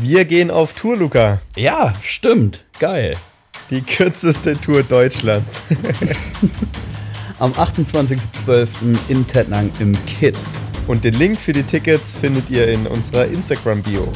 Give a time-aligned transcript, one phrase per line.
[0.00, 1.40] Wir gehen auf Tour, Luca.
[1.56, 2.64] Ja, stimmt.
[2.78, 3.16] Geil.
[3.68, 5.60] Die kürzeste Tour Deutschlands.
[7.40, 8.96] Am 28.12.
[9.08, 10.38] in Tettnang im Kit.
[10.86, 14.12] Und den Link für die Tickets findet ihr in unserer Instagram-Bio.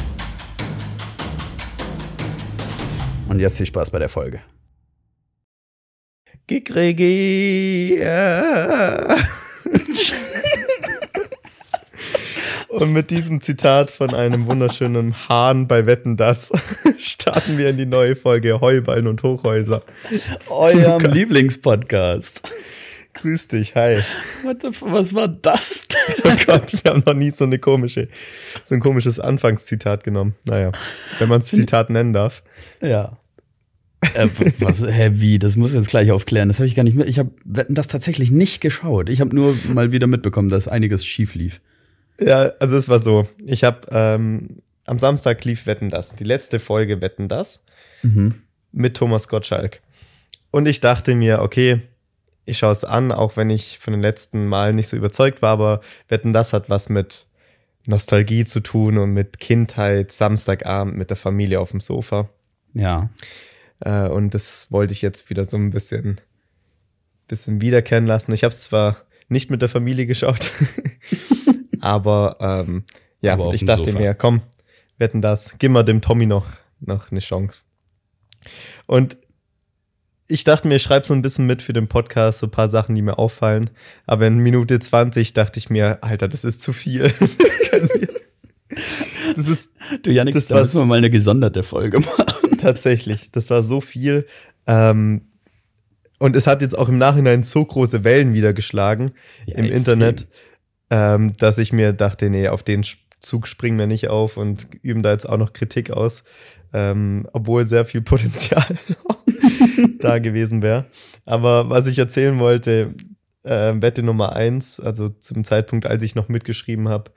[3.27, 4.39] Und jetzt viel Spaß bei der Folge.
[6.47, 7.99] Gigregi.
[12.73, 16.51] Und mit diesem Zitat von einem wunderschönen Hahn bei Wetten das
[16.97, 19.83] starten wir in die neue Folge Heuballen und Hochhäuser.
[20.49, 22.51] Eurem Lieblingspodcast.
[23.13, 23.99] Grüß dich, hi.
[24.41, 26.31] The, was war das denn?
[26.31, 28.07] Oh Gott, wir haben noch nie so eine komische,
[28.63, 30.33] so ein komisches Anfangszitat genommen.
[30.45, 30.71] Naja,
[31.19, 32.41] wenn man es Zitat nennen darf.
[32.81, 33.19] Ja.
[34.15, 35.37] Äh, was, hä, wie?
[35.37, 36.47] Das muss jetzt gleich aufklären.
[36.47, 37.07] Das habe ich gar nicht mehr.
[37.07, 39.09] Ich habe Wetten das tatsächlich nicht geschaut.
[39.09, 41.61] Ich habe nur mal wieder mitbekommen, dass einiges schief lief.
[42.25, 43.27] Ja, also es war so.
[43.45, 47.65] Ich habe ähm, am Samstag lief Wetten das, die letzte Folge Wetten das
[48.01, 48.41] mhm.
[48.71, 49.81] mit Thomas Gottschalk.
[50.51, 51.81] Und ich dachte mir, okay,
[52.45, 55.51] ich schaue es an, auch wenn ich von den letzten Malen nicht so überzeugt war,
[55.51, 57.25] aber Wetten das hat was mit
[57.85, 62.29] Nostalgie zu tun und mit Kindheit, Samstagabend mit der Familie auf dem Sofa.
[62.73, 63.09] Ja.
[63.79, 66.19] Äh, und das wollte ich jetzt wieder so ein bisschen,
[67.27, 68.33] bisschen wiederkennen lassen.
[68.33, 68.97] Ich habe es zwar
[69.29, 70.51] nicht mit der Familie geschaut,
[71.83, 72.85] aber ähm,
[73.19, 73.99] ja, aber ich dachte Sofa.
[73.99, 74.41] mir, komm,
[74.97, 76.47] wetten das, gib mal dem Tommy noch,
[76.79, 77.63] noch eine Chance.
[78.87, 79.17] Und
[80.27, 82.69] ich dachte mir, ich schreibe so ein bisschen mit für den Podcast, so ein paar
[82.69, 83.69] Sachen, die mir auffallen.
[84.05, 87.11] Aber in Minute 20 dachte ich mir, Alter, das ist zu viel.
[89.35, 89.73] Das, das ist.
[90.01, 92.57] Du, Janik, das da müssen wir mal eine gesonderte Folge machen.
[92.59, 94.25] Tatsächlich, das war so viel.
[94.65, 95.27] Ähm,
[96.17, 99.11] und es hat jetzt auch im Nachhinein so große Wellen wieder geschlagen
[99.45, 99.77] ja, im extrem.
[99.77, 100.27] Internet,
[100.93, 102.85] ähm, dass ich mir dachte, nee, auf den
[103.19, 106.23] Zug springen wir nicht auf und üben da jetzt auch noch Kritik aus,
[106.71, 108.77] ähm, obwohl sehr viel Potenzial
[109.99, 110.85] da gewesen wäre.
[111.25, 112.93] Aber was ich erzählen wollte,
[113.41, 117.11] äh, Wette Nummer eins, also zum Zeitpunkt, als ich noch mitgeschrieben habe,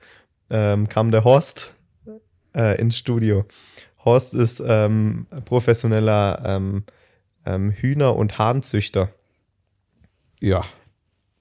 [0.49, 1.75] ähm, kam der Horst
[2.55, 3.45] äh, ins Studio.
[4.03, 6.83] Horst ist ähm, professioneller ähm,
[7.45, 9.09] ähm, Hühner- und Hahnzüchter.
[10.39, 10.63] Ja.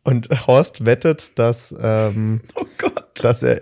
[0.07, 2.65] Und Horst wettet, dass, ähm, oh
[3.17, 3.59] dass er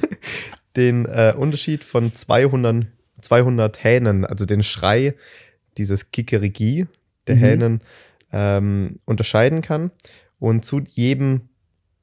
[0.76, 2.86] den äh, Unterschied von 200,
[3.20, 5.16] 200 Hähnen, also den Schrei,
[5.76, 6.86] dieses Kikeriki
[7.26, 7.40] der mhm.
[7.40, 7.80] Hähnen,
[8.32, 9.90] ähm, unterscheiden kann
[10.38, 11.48] und zu jedem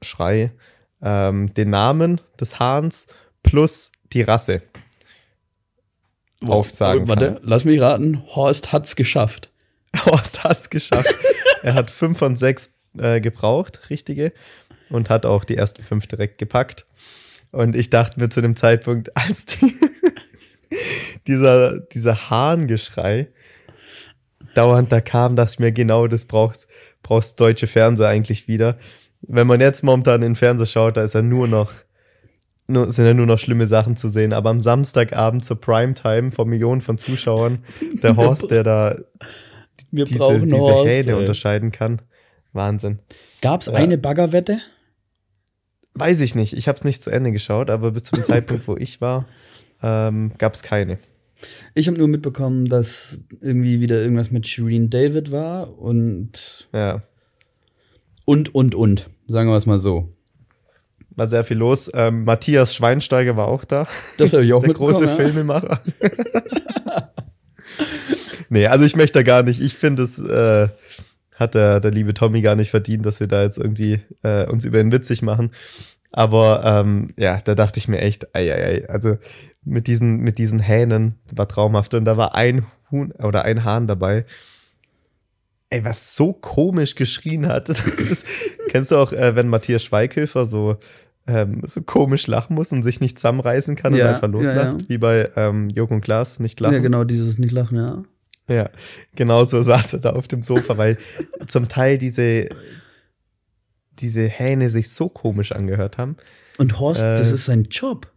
[0.02, 0.52] Schrei
[1.00, 3.06] ähm, den Namen des Hahns
[3.42, 4.60] plus die Rasse
[6.46, 7.42] aufsagen Warte, kann.
[7.44, 8.22] lass mich raten.
[8.26, 9.50] Horst hat's geschafft.
[10.04, 11.14] Horst hat's geschafft.
[11.62, 14.32] er hat fünf von sechs äh, gebraucht, richtige,
[14.88, 16.86] und hat auch die ersten fünf direkt gepackt.
[17.52, 19.74] Und ich dachte mir zu dem Zeitpunkt, als die,
[21.26, 23.28] dieser, dieser Hahngeschrei
[24.54, 26.66] dauernd da kam, dachte ich mir, genau das braucht,
[27.02, 28.78] brauchst deutsche Fernseher eigentlich wieder.
[29.22, 31.70] Wenn man jetzt momentan in den Fernseher schaut, da ist er nur noch
[32.70, 34.32] nur, sind ja nur noch schlimme Sachen zu sehen.
[34.32, 37.64] Aber am Samstagabend zur Primetime vor Millionen von Zuschauern,
[38.02, 38.96] der Horst, der da
[39.90, 42.00] Wir diese, diese Horst, Hähne unterscheiden kann.
[42.52, 42.98] Wahnsinn.
[43.42, 43.74] Gab es ja.
[43.74, 44.60] eine Baggerwette?
[45.94, 46.52] Weiß ich nicht.
[46.52, 49.26] Ich habe es nicht zu Ende geschaut, aber bis zum Zeitpunkt, wo ich war,
[49.82, 50.98] ähm, gab es keine.
[51.74, 56.68] Ich habe nur mitbekommen, dass irgendwie wieder irgendwas mit Shireen David war und.
[56.72, 57.02] Ja.
[58.24, 59.08] Und, und, und.
[59.26, 60.14] Sagen wir es mal so
[61.20, 61.90] war sehr viel los.
[61.94, 63.86] Ähm, Matthias Schweinsteiger war auch da.
[64.18, 65.14] Das habe ich auch Der große ja.
[65.14, 65.80] Filmemacher.
[68.48, 69.60] nee, also ich möchte da gar nicht.
[69.60, 70.68] Ich finde, es äh,
[71.40, 74.64] hat der, der liebe Tommy gar nicht verdient, dass wir da jetzt irgendwie äh, uns
[74.64, 75.50] über ihn witzig machen.
[76.12, 78.88] Aber ähm, ja, da dachte ich mir echt, ei, ei, ei.
[78.88, 79.16] also
[79.64, 81.94] mit diesen, mit diesen Hähnen war traumhaft.
[81.94, 84.26] Und da war ein Huhn oder ein Hahn dabei.
[85.70, 87.68] Ey, was so komisch geschrien hat.
[88.08, 88.24] Das,
[88.68, 90.76] kennst du auch, äh, wenn Matthias Schweighöfer so,
[91.26, 94.56] ähm, so komisch lachen muss und sich nicht zusammenreißen kann ja, und einfach loslacht?
[94.56, 94.88] Ja, ja.
[94.88, 96.74] Wie bei ähm, Joko und Klaas, nicht lachen.
[96.74, 98.02] Ja, genau, dieses nicht lachen, ja.
[98.50, 98.68] Ja,
[99.14, 100.98] genau so saß er da auf dem Sofa, weil
[101.46, 102.48] zum Teil diese,
[103.92, 106.16] diese Hähne sich so komisch angehört haben.
[106.58, 108.10] Und Horst, äh, das ist sein Job.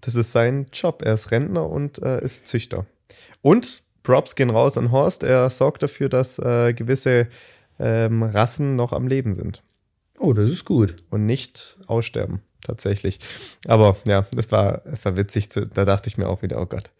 [0.00, 1.02] Das ist sein Job.
[1.04, 2.86] Er ist Rentner und äh, ist Züchter.
[3.42, 5.24] Und Props gehen raus an Horst.
[5.24, 7.26] Er sorgt dafür, dass äh, gewisse
[7.80, 9.64] ähm, Rassen noch am Leben sind.
[10.20, 10.94] Oh, das ist gut.
[11.10, 13.18] Und nicht aussterben, tatsächlich.
[13.66, 15.50] Aber ja, es war, es war witzig.
[15.50, 16.90] Zu, da dachte ich mir auch wieder, oh Gott.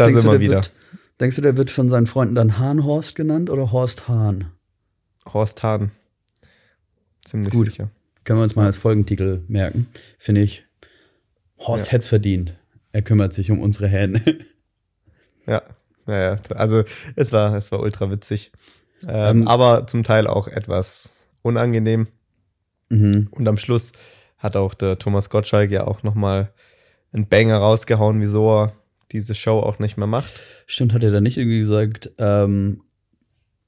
[0.00, 0.54] Da denkst sind wir wieder.
[0.56, 0.72] Wird,
[1.20, 4.50] denkst du, der wird von seinen Freunden dann Hahnhorst genannt oder Horst Hahn?
[5.30, 5.90] Horst Hahn.
[7.22, 7.66] Ziemlich gut.
[7.66, 7.88] sicher.
[8.24, 9.88] Können wir uns mal als Folgentitel merken.
[10.18, 10.64] Finde ich.
[11.58, 11.92] Horst ja.
[11.92, 12.56] hätte es verdient.
[12.92, 14.22] er kümmert sich um unsere Hähne.
[15.46, 15.62] Ja,
[16.06, 16.84] naja, also
[17.16, 18.52] es war, es war ultra witzig.
[19.06, 22.08] Ähm, ähm, aber zum Teil auch etwas unangenehm.
[22.88, 23.28] Mhm.
[23.32, 23.92] Und am Schluss
[24.38, 26.52] hat auch der Thomas Gottschalk ja auch nochmal
[27.12, 28.72] einen Banger rausgehauen, wieso er
[29.12, 30.30] diese Show auch nicht mehr macht.
[30.66, 32.82] Stimmt, hat er da nicht irgendwie gesagt, ähm,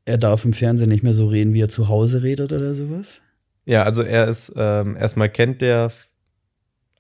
[0.05, 3.21] er darf im Fernsehen nicht mehr so reden, wie er zu Hause redet oder sowas?
[3.65, 5.93] Ja, also er ist, ähm, erstmal kennt der,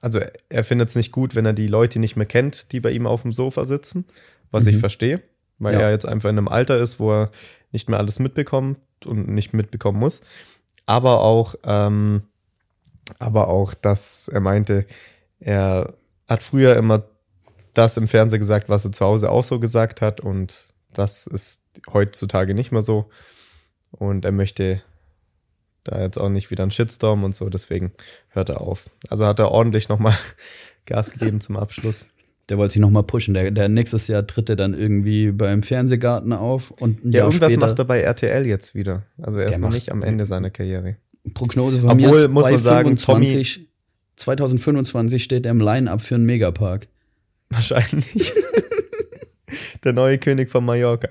[0.00, 2.90] also er findet es nicht gut, wenn er die Leute nicht mehr kennt, die bei
[2.90, 4.04] ihm auf dem Sofa sitzen,
[4.50, 4.70] was mhm.
[4.70, 5.22] ich verstehe,
[5.58, 5.80] weil ja.
[5.80, 7.30] er jetzt einfach in einem Alter ist, wo er
[7.72, 10.22] nicht mehr alles mitbekommt und nicht mitbekommen muss.
[10.86, 12.22] Aber auch, ähm,
[13.18, 14.86] aber auch, dass er meinte,
[15.40, 15.94] er
[16.28, 17.02] hat früher immer
[17.74, 21.62] das im Fernsehen gesagt, was er zu Hause auch so gesagt hat und das ist
[21.92, 23.08] heutzutage nicht mehr so.
[23.90, 24.82] Und er möchte
[25.84, 27.92] da jetzt auch nicht wieder einen Shitstorm und so, deswegen
[28.28, 28.86] hört er auf.
[29.08, 30.14] Also hat er ordentlich nochmal
[30.86, 32.08] Gas gegeben zum Abschluss.
[32.48, 33.34] Der wollte sich nochmal pushen.
[33.34, 37.26] Der, der nächstes Jahr tritt er dann irgendwie beim Fernsehgarten auf und ein Ja, Jahr
[37.28, 39.04] irgendwas macht er bei RTL jetzt wieder.
[39.20, 40.96] Also er ist noch nicht am Ende seiner Karriere.
[41.34, 43.68] Prognose von Obwohl, mir muss man sagen, 25, Tommy
[44.16, 46.88] 2025 steht er im Line-Up für einen Megapark.
[47.52, 48.32] Wahrscheinlich.
[49.84, 51.08] Der neue König von Mallorca.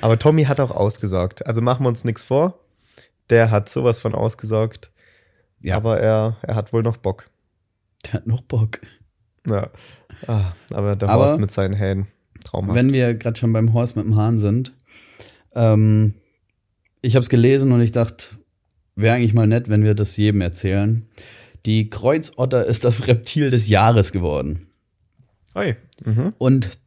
[0.00, 1.46] Aber Tommy hat auch ausgesorgt.
[1.46, 2.58] Also machen wir uns nichts vor.
[3.30, 4.90] Der hat sowas von ausgesorgt.
[5.60, 5.76] Ja.
[5.76, 7.28] Aber er, er hat wohl noch Bock.
[8.04, 8.80] Der hat noch Bock.
[9.48, 9.70] Ja.
[10.26, 12.08] Ah, aber der aber Horst mit seinen Hähnen.
[12.44, 12.76] Traumhaft.
[12.76, 14.72] Wenn wir gerade schon beim Horst mit dem Hahn sind.
[15.54, 16.14] Ähm,
[17.02, 18.36] ich habe es gelesen und ich dachte,
[18.94, 21.08] wäre eigentlich mal nett, wenn wir das jedem erzählen.
[21.66, 24.68] Die Kreuzotter ist das Reptil des Jahres geworden.
[25.54, 25.76] Oi.
[26.04, 26.32] Mhm.
[26.38, 26.78] Und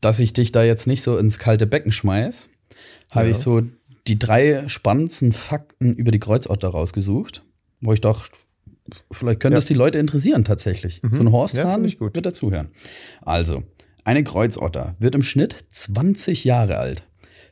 [0.00, 2.50] dass ich dich da jetzt nicht so ins kalte Becken schmeiß,
[3.12, 3.32] habe ja.
[3.32, 3.62] ich so
[4.06, 7.42] die drei spannendsten Fakten über die Kreuzotter rausgesucht,
[7.80, 8.30] wo ich dachte,
[9.10, 9.58] vielleicht können ja.
[9.58, 11.02] das die Leute interessieren tatsächlich.
[11.02, 11.14] Mhm.
[11.14, 12.70] So ein Horsthahn ja, wird dazuhören.
[13.22, 13.62] Also,
[14.04, 17.04] eine Kreuzotter wird im Schnitt 20 Jahre alt.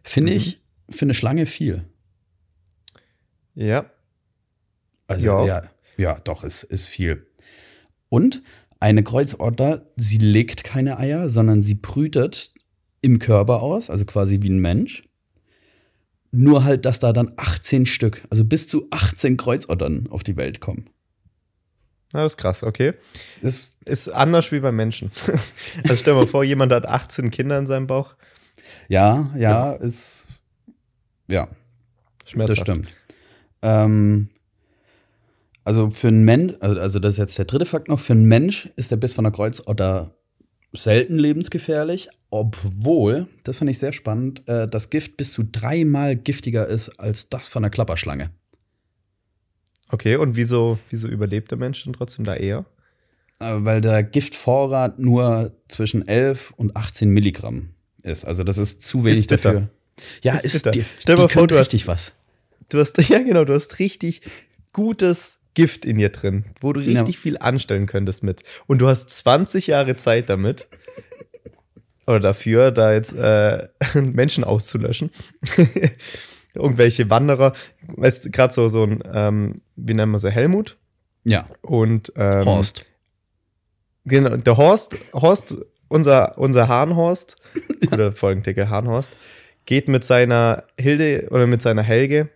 [0.02, 0.36] Finde mhm.
[0.36, 0.60] ich
[0.90, 1.84] für eine Schlange viel.
[3.54, 3.90] Ja.
[5.06, 5.62] Also, ja, ja,
[5.98, 7.26] ja doch, es ist, ist viel.
[8.08, 8.42] Und
[8.80, 12.52] eine Kreuzotter, sie legt keine Eier, sondern sie brütet
[13.00, 15.04] im Körper aus, also quasi wie ein Mensch.
[16.30, 20.60] Nur halt, dass da dann 18 Stück, also bis zu 18 Kreuzottern auf die Welt
[20.60, 20.90] kommen.
[22.12, 22.94] Na, das ist krass, okay.
[23.40, 25.10] Das ist anders wie bei Menschen.
[25.82, 28.14] also stell dir mal vor, jemand hat 18 Kinder in seinem Bauch.
[28.88, 29.72] Ja, ja, ja.
[29.72, 30.26] ist.
[31.28, 31.48] Ja.
[32.26, 32.60] Schmerzhaft.
[32.60, 32.96] Das stimmt.
[33.62, 34.30] Ähm,
[35.68, 38.24] also für einen Mensch, also, also das ist jetzt der dritte Fakt noch, für einen
[38.24, 40.14] Mensch ist der Biss von der Kreuzotter
[40.72, 46.66] selten lebensgefährlich, obwohl, das fand ich sehr spannend, äh, das Gift bis zu dreimal giftiger
[46.66, 48.30] ist als das von der Klapperschlange.
[49.90, 52.64] Okay, und wieso, wieso überlebt der Mensch dann trotzdem da eher?
[53.38, 58.24] Äh, weil der Giftvorrat nur zwischen 11 und 18 Milligramm ist.
[58.24, 59.68] Also das ist zu wenig ist dafür.
[60.22, 60.70] Ja, ist, ist bitter.
[60.70, 62.12] Die, Stell dir mal vor, du richtig hast, was.
[62.70, 64.22] Du hast, ja genau, du hast richtig
[64.72, 67.20] gutes Gift in dir drin, wo du richtig ja.
[67.20, 68.44] viel anstellen könntest mit.
[68.68, 70.68] Und du hast 20 Jahre Zeit damit.
[72.06, 75.10] oder dafür, da jetzt äh, Menschen auszulöschen.
[76.54, 77.54] Irgendwelche Wanderer,
[77.88, 80.78] weißt du, gerade so, so ein, ähm, wie nennen wir sie, Helmut?
[81.24, 81.44] Ja.
[81.62, 82.86] Und ähm, Horst.
[84.04, 85.56] Genau, der Horst, Horst,
[85.88, 87.34] unser, unser Hahnhorst,
[87.90, 89.10] oder Folgenticker Hahnhorst,
[89.66, 92.28] geht mit seiner Hilde oder mit seiner Helge.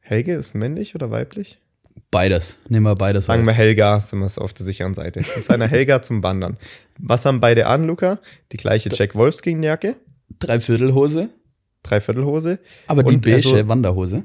[0.00, 1.61] Helge ist männlich oder weiblich?
[2.12, 2.58] Beides.
[2.68, 3.24] Nehmen wir beides.
[3.24, 5.20] Sagen wir Helga, sind wir auf der sicheren Seite.
[5.34, 6.58] Mit seiner Helga zum Wandern.
[6.98, 8.18] Was haben beide an, Luca?
[8.52, 9.96] Die gleiche Jack Wolfskin-Jacke.
[10.38, 11.30] Dreiviertelhose.
[11.82, 12.58] Dreiviertelhose.
[12.86, 14.24] Aber die beige also, Wanderhose.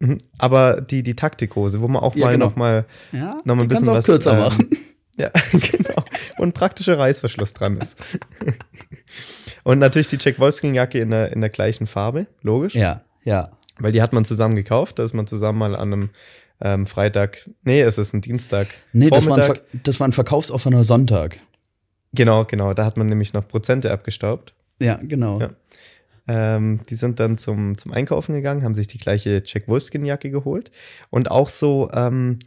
[0.00, 0.18] Mhm.
[0.38, 2.46] Aber die, die Taktikhose, wo man auch ja, mal genau.
[2.46, 4.70] noch mal, ja, noch mal ein bisschen was kürzer ähm, machen.
[5.18, 6.04] Ja, genau.
[6.38, 8.02] Und praktischer Reißverschluss dran ist.
[9.62, 12.74] Und natürlich die Jack Wolfskin-Jacke in der, in der gleichen Farbe, logisch.
[12.74, 13.50] Ja, ja.
[13.78, 16.10] Weil die hat man zusammen gekauft, da ist man zusammen mal an einem
[16.62, 18.68] ähm, Freitag, nee, es ist ein Dienstag.
[18.92, 21.40] Nee, das war, ein das war ein verkaufsoffener Sonntag.
[22.14, 22.72] Genau, genau.
[22.72, 24.54] Da hat man nämlich noch Prozente abgestaubt.
[24.80, 25.40] Ja, genau.
[25.40, 25.50] Ja.
[26.28, 30.70] Ähm, die sind dann zum, zum Einkaufen gegangen, haben sich die gleiche Jack Wolfskin-Jacke geholt
[31.10, 32.38] und auch so, ähm,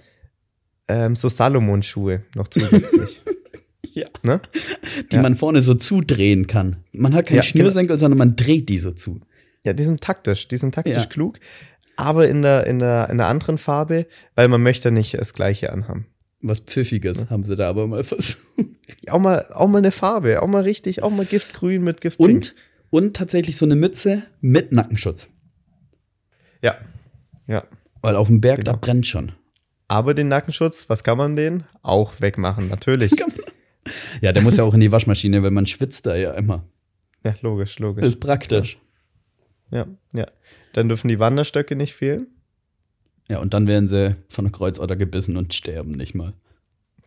[0.88, 3.20] ähm, so Salomon-Schuhe noch zusätzlich.
[3.92, 4.06] ja.
[4.24, 4.40] Ne?
[5.12, 5.22] Die ja.
[5.22, 6.78] man vorne so zudrehen kann.
[6.94, 7.52] Man hat keinen ja, genau.
[7.52, 8.00] Schnürsenkel, genau.
[8.00, 9.20] sondern man dreht die so zu.
[9.66, 11.06] Ja, die sind taktisch, die sind taktisch ja.
[11.06, 11.40] klug
[11.98, 15.72] aber in der, in, der, in der anderen Farbe, weil man möchte nicht das gleiche
[15.72, 16.08] anhaben.
[16.42, 17.30] Was Pfiffiges ja.
[17.30, 18.44] haben sie da aber mal versucht.
[19.10, 22.20] Auch mal, auch mal eine Farbe, auch mal richtig, auch mal Giftgrün mit Gift.
[22.20, 22.56] Und,
[22.90, 25.30] und tatsächlich so eine Mütze mit Nackenschutz.
[26.62, 26.76] Ja.
[27.48, 27.64] Ja.
[28.02, 28.74] Weil auf dem Berg, genau.
[28.74, 29.32] da brennt schon.
[29.88, 31.64] Aber den Nackenschutz, was kann man den?
[31.82, 33.12] Auch wegmachen, natürlich.
[34.22, 36.64] ja, der muss ja auch in die Waschmaschine, weil man schwitzt da ja immer.
[37.24, 38.04] Ja, logisch, logisch.
[38.04, 38.78] Das ist praktisch.
[39.72, 40.28] Ja, ja.
[40.76, 42.28] Dann dürfen die Wanderstöcke nicht fehlen.
[43.30, 46.34] Ja, und dann werden sie von einer Kreuzotter gebissen und sterben nicht mal.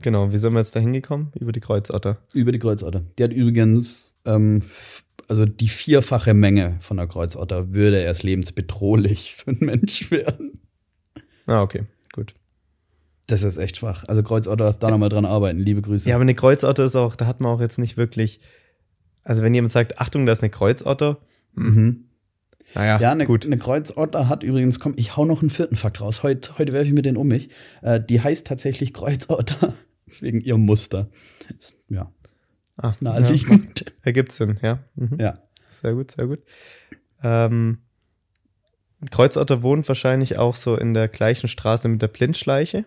[0.00, 1.32] Genau, wie sind wir jetzt da hingekommen?
[1.38, 2.16] Über die Kreuzotter.
[2.32, 3.02] Über die Kreuzotter.
[3.18, 4.62] Die hat übrigens, ähm,
[5.28, 10.62] also die vierfache Menge von der Kreuzotter würde erst lebensbedrohlich für einen Mensch werden.
[11.46, 11.84] Ah, okay,
[12.14, 12.32] gut.
[13.26, 14.04] Das ist echt schwach.
[14.08, 15.58] Also Kreuzotter, da nochmal dran arbeiten.
[15.58, 16.08] Liebe Grüße.
[16.08, 18.40] Ja, aber eine Kreuzotter ist auch, da hat man auch jetzt nicht wirklich.
[19.24, 21.18] Also, wenn jemand sagt, Achtung, da ist eine Kreuzotter.
[21.52, 22.07] Mhm.
[22.74, 23.46] Naja, Ja, eine, gut.
[23.46, 26.22] eine Kreuzotter hat übrigens, komm, ich hau noch einen vierten Fakt raus.
[26.22, 27.48] Heute, heute werfe ich mir den um mich.
[27.82, 29.74] Äh, die heißt tatsächlich Kreuzotter
[30.20, 31.08] wegen ihrem Muster.
[31.58, 32.10] Ist, ja,
[32.80, 33.80] Ah, ist naheliegend.
[33.80, 34.78] Ja, ergibt Sinn, ja.
[34.94, 35.18] Mhm.
[35.18, 35.38] Ja.
[35.70, 36.40] Sehr gut, sehr gut.
[37.22, 37.78] Ähm,
[39.10, 42.84] Kreuzotter wohnt wahrscheinlich auch so in der gleichen Straße mit der Blindschleiche.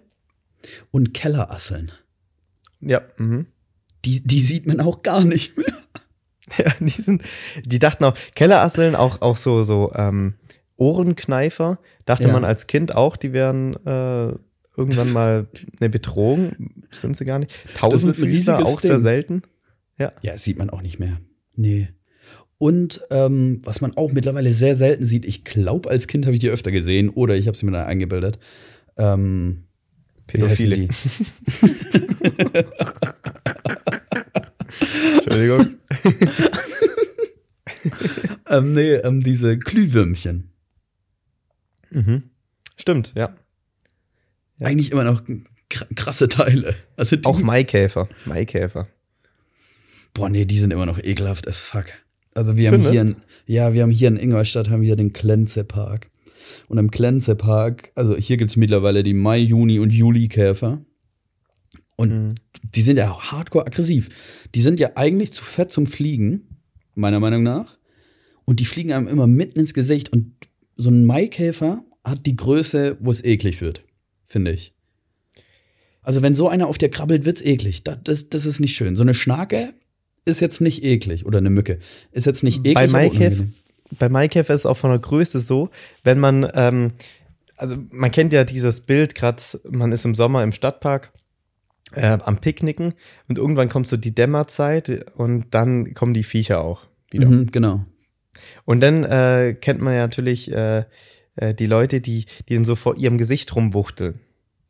[0.91, 1.91] Und Kellerasseln.
[2.79, 3.47] Ja, mhm.
[4.05, 5.73] Die, die sieht man auch gar nicht mehr.
[6.57, 7.21] Ja, die sind,
[7.63, 10.33] die dachten auch, Kellerasseln, auch, auch so, so ähm,
[10.77, 12.33] Ohrenkneifer, dachte Ja.
[12.33, 14.33] man als Kind auch, die wären äh,
[14.75, 15.47] irgendwann Das- mal
[15.79, 16.51] eine Bedrohung,
[16.91, 17.51] sind sie gar nicht.
[17.77, 19.01] Tausendfüßler, auch sehr Ding.
[19.01, 19.41] selten.
[19.99, 21.19] Ja, das sieht man auch nicht mehr.
[21.55, 21.89] Nee.
[22.57, 26.39] Und ähm, was man auch mittlerweile sehr selten sieht, ich glaube, als Kind habe ich
[26.41, 28.39] die öfter gesehen oder ich habe sie mir da eingebildet.
[28.97, 29.63] Ähm,
[30.27, 30.87] Pädophile.
[38.49, 40.49] ähm, nee, ähm, diese Glühwürmchen.
[41.91, 42.23] Mhm.
[42.77, 43.35] Stimmt, ja.
[44.59, 44.67] Ja.
[44.67, 45.23] Eigentlich immer noch
[45.71, 46.75] kr- krasse Teile.
[46.95, 48.07] Also Auch Maikäfer.
[48.25, 48.87] Maikäfer.
[50.13, 51.85] boah, nee, die sind immer noch ekelhaft as fuck.
[52.33, 52.91] Also wir haben Findest?
[52.93, 53.15] hier, in,
[53.45, 56.09] ja, wir haben hier in Ingolstadt haben wir den Klenze-Park.
[56.67, 60.81] Und im Klenze-Park, also hier gibt es mittlerweile die Mai, Juni und Juli-Käfer.
[61.95, 62.35] Und Mhm.
[62.75, 64.09] die sind ja hardcore aggressiv.
[64.55, 66.57] Die sind ja eigentlich zu fett zum Fliegen,
[66.95, 67.77] meiner Meinung nach.
[68.45, 70.11] Und die fliegen einem immer mitten ins Gesicht.
[70.11, 70.33] Und
[70.75, 73.83] so ein Maikäfer hat die Größe, wo es eklig wird,
[74.25, 74.73] finde ich.
[76.01, 77.83] Also wenn so einer auf dir krabbelt, wird's eklig.
[77.83, 78.95] Das, das, das ist nicht schön.
[78.95, 79.73] So eine Schnake
[80.25, 81.25] ist jetzt nicht eklig.
[81.25, 81.77] Oder eine Mücke.
[82.11, 82.73] Ist jetzt nicht eklig.
[82.73, 83.45] Bei Maikäfer,
[83.99, 85.69] bei Maikäfer ist es auch von der Größe so,
[86.03, 86.93] wenn man, ähm,
[87.55, 91.13] also man kennt ja dieses Bild, gerade man ist im Sommer im Stadtpark
[91.93, 92.93] äh, am Picknicken
[93.27, 97.27] und irgendwann kommt so die Dämmerzeit und dann kommen die Viecher auch wieder.
[97.27, 97.85] Mhm, genau.
[98.65, 100.85] Und dann äh, kennt man ja natürlich äh,
[101.35, 104.19] äh, die Leute, die, die dann so vor ihrem Gesicht rumwuchteln.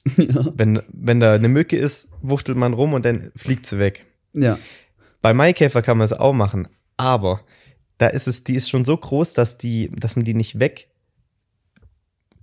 [0.18, 0.48] ja.
[0.56, 4.06] Wenn, wenn da eine Mücke ist, wuchtelt man rum und dann fliegt sie weg.
[4.34, 4.58] ja.
[5.24, 7.42] Bei Maikäfer kann man es auch machen, aber
[8.00, 10.58] da ist es, die ist schon so groß, dass die, dass man die nicht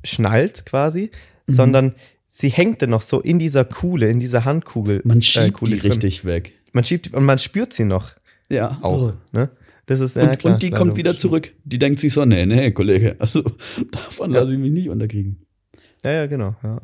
[0.03, 1.11] wegschnallt quasi,
[1.49, 1.53] Mhm.
[1.53, 1.95] sondern
[2.29, 5.01] sie hängt dann noch so in dieser Kuhle, in dieser Handkugel.
[5.05, 5.93] Man äh, schiebt Kuhle die drin.
[5.93, 6.53] richtig weg.
[6.73, 8.13] Man schiebt und man spürt sie noch
[8.49, 8.79] Ja.
[8.83, 9.15] auch.
[9.33, 9.51] Ne?
[9.87, 10.29] Das ist ja Oh.
[10.31, 10.55] Und, klar.
[10.55, 11.53] und die klar, kommt wieder zurück.
[11.65, 13.43] Die denkt sich so, nee, nee, Kollege, also
[13.91, 14.41] davon Ja.
[14.41, 15.47] lasse ich mich nicht unterkriegen.
[16.05, 16.55] Ja, ja, genau.
[16.63, 16.81] Ja.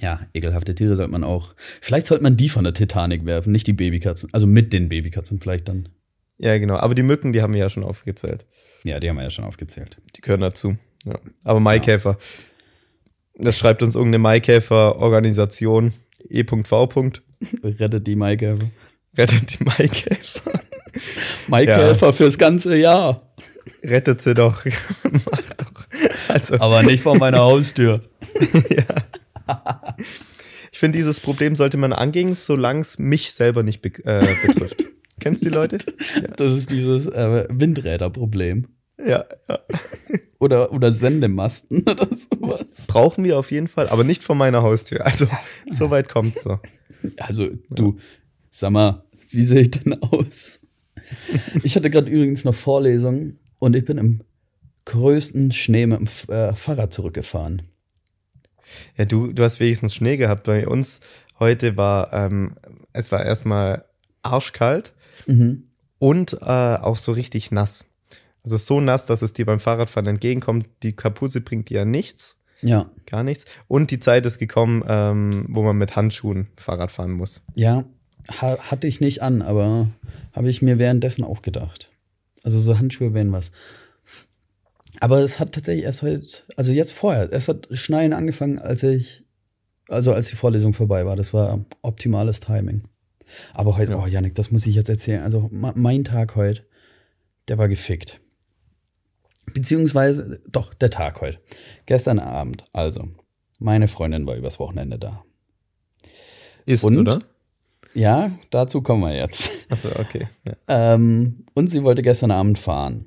[0.00, 1.54] Ja, ekelhafte Tiere sollte man auch.
[1.80, 4.28] Vielleicht sollte man die von der Titanic werfen, nicht die Babykatzen.
[4.32, 5.88] Also mit den Babykatzen vielleicht dann.
[6.38, 6.76] ja, genau.
[6.76, 8.46] Aber die Mücken, die haben wir ja schon aufgezählt.
[8.84, 9.98] Ja, die haben wir ja schon aufgezählt.
[10.16, 10.76] Die gehören dazu.
[11.04, 11.18] Ja.
[11.42, 12.16] Aber Maikäfer.
[13.38, 15.92] Das schreibt uns irgendeine Maikäfer-Organisation.
[16.28, 17.12] E.V.
[17.62, 18.70] Rettet die Maikäfer.
[19.16, 20.60] Rettet die Maikäfer.
[21.48, 23.22] Maikäfer fürs ganze Jahr.
[23.82, 24.64] Rettet sie doch.
[24.64, 25.86] Doch.
[26.28, 28.02] Also, Aber nicht vor meiner Haustür.
[30.72, 34.84] ich finde, dieses Problem sollte man angehen, solange es mich selber nicht be äh, betrifft.
[35.20, 35.78] Kennst du die Leute?
[36.36, 38.66] Das ist dieses äh, Windräderproblem.
[38.98, 39.58] Ja, ja.
[40.40, 42.86] Oder, oder Sendemasten oder sowas.
[42.88, 45.04] Brauchen wir auf jeden Fall, aber nicht vor meiner Haustür.
[45.06, 45.26] Also,
[45.70, 46.60] so weit kommt's noch.
[47.18, 47.98] Also, du,
[48.50, 50.60] sag mal, wie sehe ich denn aus?
[51.62, 54.20] Ich hatte gerade übrigens noch Vorlesung und ich bin im
[54.84, 57.62] größten Schnee mit dem äh, Fahrrad zurückgefahren.
[58.96, 60.44] Ja, du, du hast wenigstens Schnee gehabt.
[60.44, 61.00] Bei uns
[61.38, 62.56] heute war, ähm,
[62.92, 63.84] es war erstmal
[64.22, 64.94] arschkalt
[65.26, 65.64] Mhm.
[65.98, 67.90] und äh, auch so richtig nass.
[68.48, 70.66] Also so nass, dass es dir beim Fahrradfahren entgegenkommt.
[70.82, 73.44] Die Kapuze bringt dir ja nichts, Ja, gar nichts.
[73.68, 77.42] Und die Zeit ist gekommen, ähm, wo man mit Handschuhen Fahrrad fahren muss.
[77.54, 77.84] ja,
[78.40, 79.88] ha hatte ich nicht an, aber
[80.32, 81.90] habe ich mir währenddessen auch gedacht.
[82.42, 83.50] Also so Handschuhe wären was.
[85.00, 86.26] Aber es hat tatsächlich erst heute,
[86.56, 89.24] also jetzt vorher, es hat Schneien angefangen, als ich,
[89.88, 91.16] also als die Vorlesung vorbei war.
[91.16, 92.82] Das war optimales Timing.
[93.52, 94.02] Aber heute, Ja.
[94.02, 95.22] oh Janik, das muss ich jetzt erzählen.
[95.22, 96.62] Also mein Tag heute,
[97.48, 98.20] der war gefickt.
[99.54, 101.38] Beziehungsweise, doch, der Tag heute.
[101.86, 103.08] Gestern Abend, also,
[103.58, 105.24] Meine Freundin war übers Wochenende da.
[106.64, 107.20] Ist, und, oder?
[107.94, 109.50] Ja, dazu kommen wir jetzt.
[109.68, 110.28] Achso, okay.
[110.44, 110.54] Ja.
[110.94, 113.06] Ähm, und sie wollte gestern Abend fahren.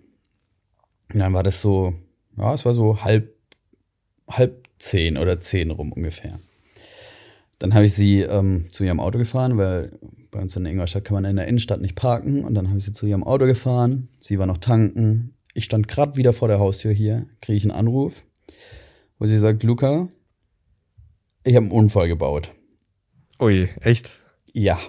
[1.13, 1.93] Und dann war das so,
[2.37, 3.33] ja, es war so halb,
[4.29, 6.39] halb zehn oder zehn rum ungefähr.
[7.59, 9.99] Dann habe ich sie ähm, zu ihrem Auto gefahren, weil
[10.31, 12.43] bei uns in Ingolstadt kann man in der Innenstadt nicht parken.
[12.43, 14.09] Und dann habe ich sie zu ihrem Auto gefahren.
[14.19, 15.35] Sie war noch tanken.
[15.53, 18.23] Ich stand gerade wieder vor der Haustür hier, kriege ich einen Anruf,
[19.19, 20.07] wo sie sagt, Luca,
[21.43, 22.51] ich habe einen Unfall gebaut.
[23.39, 24.19] Ui, echt?
[24.53, 24.79] Ja.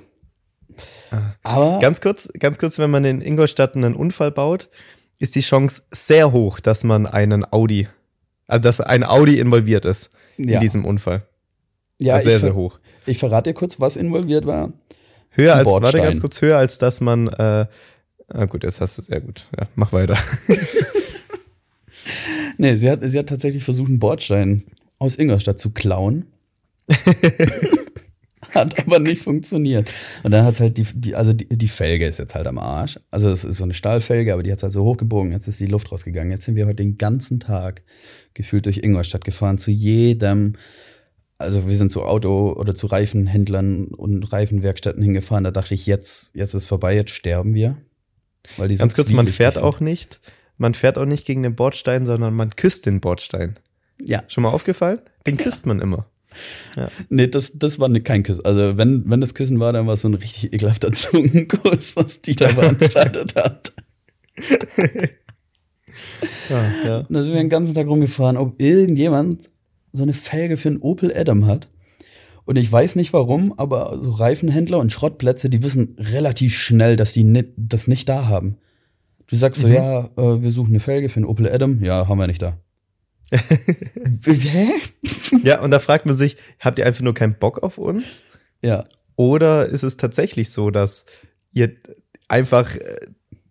[1.10, 1.34] Ah.
[1.42, 4.68] Aber ganz kurz, ganz kurz, wenn man in Ingolstadt einen Unfall baut,
[5.18, 7.88] ist die Chance sehr hoch, dass man einen Audi,
[8.46, 10.54] also dass ein Audi involviert ist ja.
[10.54, 11.26] in diesem Unfall.
[11.98, 12.78] Ja, also sehr, sehr hoch.
[13.06, 14.72] Ich verrate dir kurz, was involviert war.
[15.30, 17.66] Höher als, warte ganz kurz, höher als dass man, äh,
[18.28, 19.48] ah gut, jetzt hast du es sehr gut.
[19.58, 20.18] Ja, mach weiter.
[22.58, 24.64] nee, sie hat, sie hat tatsächlich versucht, einen Bordstein
[24.98, 26.26] aus Ingolstadt zu klauen.
[28.54, 29.90] hat aber nicht funktioniert.
[30.22, 32.58] Und dann hat es halt die, die, also die, die Felge ist jetzt halt am
[32.58, 32.98] Arsch.
[33.10, 35.32] Also es ist so eine Stahlfelge, aber die hat es halt so hochgebogen.
[35.32, 36.30] Jetzt ist die Luft rausgegangen.
[36.30, 37.82] Jetzt sind wir heute den ganzen Tag
[38.34, 40.54] gefühlt durch Ingolstadt gefahren, zu jedem
[41.42, 45.44] also wir sind zu Auto- oder zu Reifenhändlern und Reifenwerkstätten hingefahren.
[45.44, 47.76] Da dachte ich, jetzt, jetzt ist vorbei, jetzt sterben wir.
[48.56, 50.20] Weil die Ganz kurz, man fährt auch nicht,
[50.58, 53.58] man fährt auch nicht gegen den Bordstein, sondern man küsst den Bordstein.
[54.00, 54.22] Ja.
[54.28, 55.00] Schon mal aufgefallen?
[55.26, 56.06] Den küsst man immer.
[56.76, 56.88] Ja.
[57.08, 58.40] Nee, das, das war ne, kein Kuss.
[58.44, 62.20] Also, wenn, wenn das Küssen war, dann war es so ein richtig ekelhafter Zungenkuss, was
[62.20, 63.72] die da veranstaltet hat.
[66.48, 67.02] ja, ja.
[67.08, 69.50] Da sind wir den ganzen Tag rumgefahren, ob irgendjemand
[69.92, 71.68] so eine Felge für einen Opel Adam hat.
[72.44, 77.12] Und ich weiß nicht warum, aber so Reifenhändler und Schrottplätze, die wissen relativ schnell, dass
[77.12, 78.56] die nicht, das nicht da haben.
[79.28, 79.74] Du sagst so, mhm.
[79.74, 81.82] ja, äh, wir suchen eine Felge für einen Opel Adam.
[81.82, 82.58] Ja, haben wir nicht da.
[83.32, 84.68] Hä?
[85.42, 88.22] ja, und da fragt man sich, habt ihr einfach nur keinen Bock auf uns?
[88.60, 88.84] Ja.
[89.16, 91.06] Oder ist es tatsächlich so, dass
[91.52, 91.72] ihr
[92.28, 92.76] einfach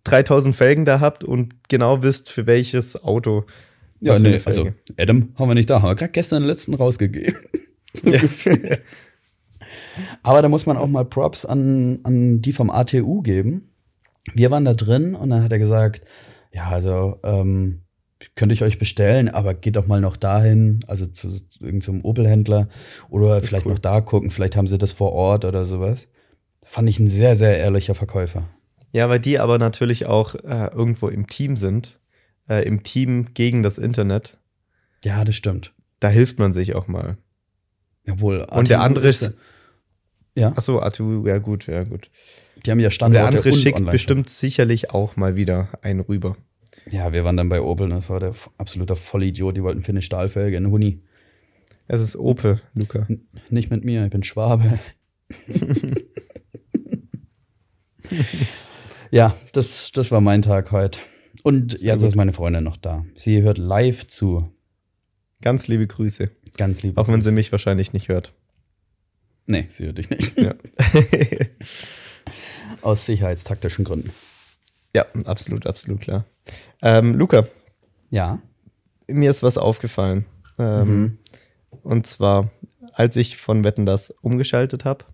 [0.04, 3.46] 3000 äh, Felgen da habt und genau wisst, für welches Auto?
[4.00, 7.36] Ja, nee, also Adam haben wir nicht da, haben wir gerade gestern den letzten rausgegeben.
[7.94, 8.12] So
[10.24, 13.70] Aber da muss man auch mal Props an, an die vom ATU geben.
[14.34, 16.02] Wir waren da drin und dann hat er gesagt,
[16.54, 17.82] ja, also ähm,
[18.36, 22.68] könnte ich euch bestellen, aber geht doch mal noch dahin, also zu, irgendeinem Opel-Händler
[23.10, 23.74] oder vielleicht cool.
[23.74, 26.08] noch da gucken, vielleicht haben sie das vor Ort oder sowas.
[26.64, 28.48] Fand ich ein sehr, sehr ehrlicher Verkäufer.
[28.92, 32.00] Ja, weil die aber natürlich auch äh, irgendwo im Team sind,
[32.48, 34.38] äh, im Team gegen das Internet.
[35.04, 35.74] Ja, das stimmt.
[36.00, 37.18] Da hilft man sich auch mal.
[38.06, 38.48] Jawohl.
[38.50, 39.38] Und der andere ist.
[40.36, 40.54] Ja.
[40.56, 42.10] Achso, ATU, ja gut, ja gut.
[42.66, 43.26] Die haben ja Standorte.
[43.26, 46.38] Und der andere schickt bestimmt sicherlich auch mal wieder einen rüber.
[46.90, 49.56] Ja, wir waren dann bei Opel, das war der absolute Vollidiot.
[49.58, 51.02] Die wollten für eine Stahlfelge einen Huni.
[51.88, 53.06] Es ist Opel, Luca.
[53.08, 54.80] N nicht mit mir, ich bin Schwabe.
[59.12, 61.00] ja, das, das war mein Tag heute.
[61.44, 63.06] Und jetzt ist meine Freundin noch da.
[63.16, 64.52] Sie hört live zu.
[65.42, 66.32] Ganz liebe Grüße.
[66.58, 68.34] Ganz liebe Auch wenn sie mich wahrscheinlich nicht hört.
[69.48, 70.38] Nee, sie hört dich nicht.
[70.38, 70.54] Ja.
[72.82, 74.12] Aus sicherheitstaktischen Gründen.
[74.96, 76.26] Ja, absolut, absolut klar.
[76.82, 77.48] Ähm, Luca.
[78.10, 78.40] Ja.
[79.08, 80.26] Mir ist was aufgefallen.
[80.58, 81.18] Ähm, mhm.
[81.84, 82.52] Und zwar,
[82.94, 85.06] als ich von Wetten das umgeschaltet habe,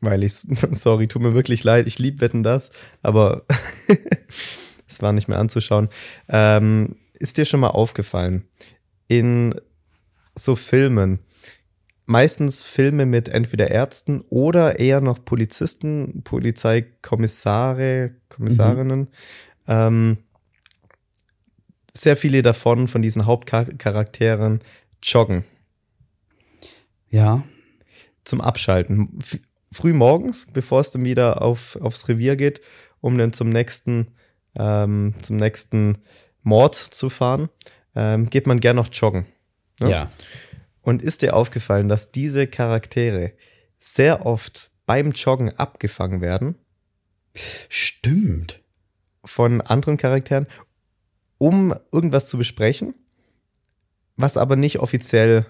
[0.00, 0.34] weil ich,
[0.72, 2.70] sorry, tut mir wirklich leid, ich liebe Wetten das,
[3.02, 3.44] aber
[4.88, 5.88] es war nicht mehr anzuschauen.
[6.28, 8.48] Ähm, ist dir schon mal aufgefallen,
[9.10, 9.60] in
[10.36, 11.18] so Filmen,
[12.06, 19.08] meistens Filme mit entweder Ärzten oder eher noch Polizisten, Polizeikommissare, Kommissarinnen, mhm.
[19.66, 20.18] ähm,
[21.92, 24.60] sehr viele davon, von diesen Hauptcharakteren,
[25.02, 25.44] joggen.
[27.08, 27.42] Ja.
[28.22, 29.18] Zum Abschalten.
[29.20, 29.40] F
[29.72, 32.60] früh morgens, bevor es dann wieder auf, aufs Revier geht,
[33.00, 34.12] um dann zum nächsten,
[34.54, 35.98] ähm, zum nächsten
[36.42, 37.48] Mord zu fahren,
[37.94, 39.26] ähm, geht man gern noch joggen.
[39.80, 39.90] Ne?
[39.90, 40.10] Ja.
[40.82, 43.32] Und ist dir aufgefallen, dass diese Charaktere
[43.78, 46.56] sehr oft beim Joggen abgefangen werden?
[47.68, 48.62] Stimmt.
[49.24, 50.46] Von anderen Charakteren,
[51.38, 52.94] um irgendwas zu besprechen,
[54.16, 55.46] was aber nicht offiziell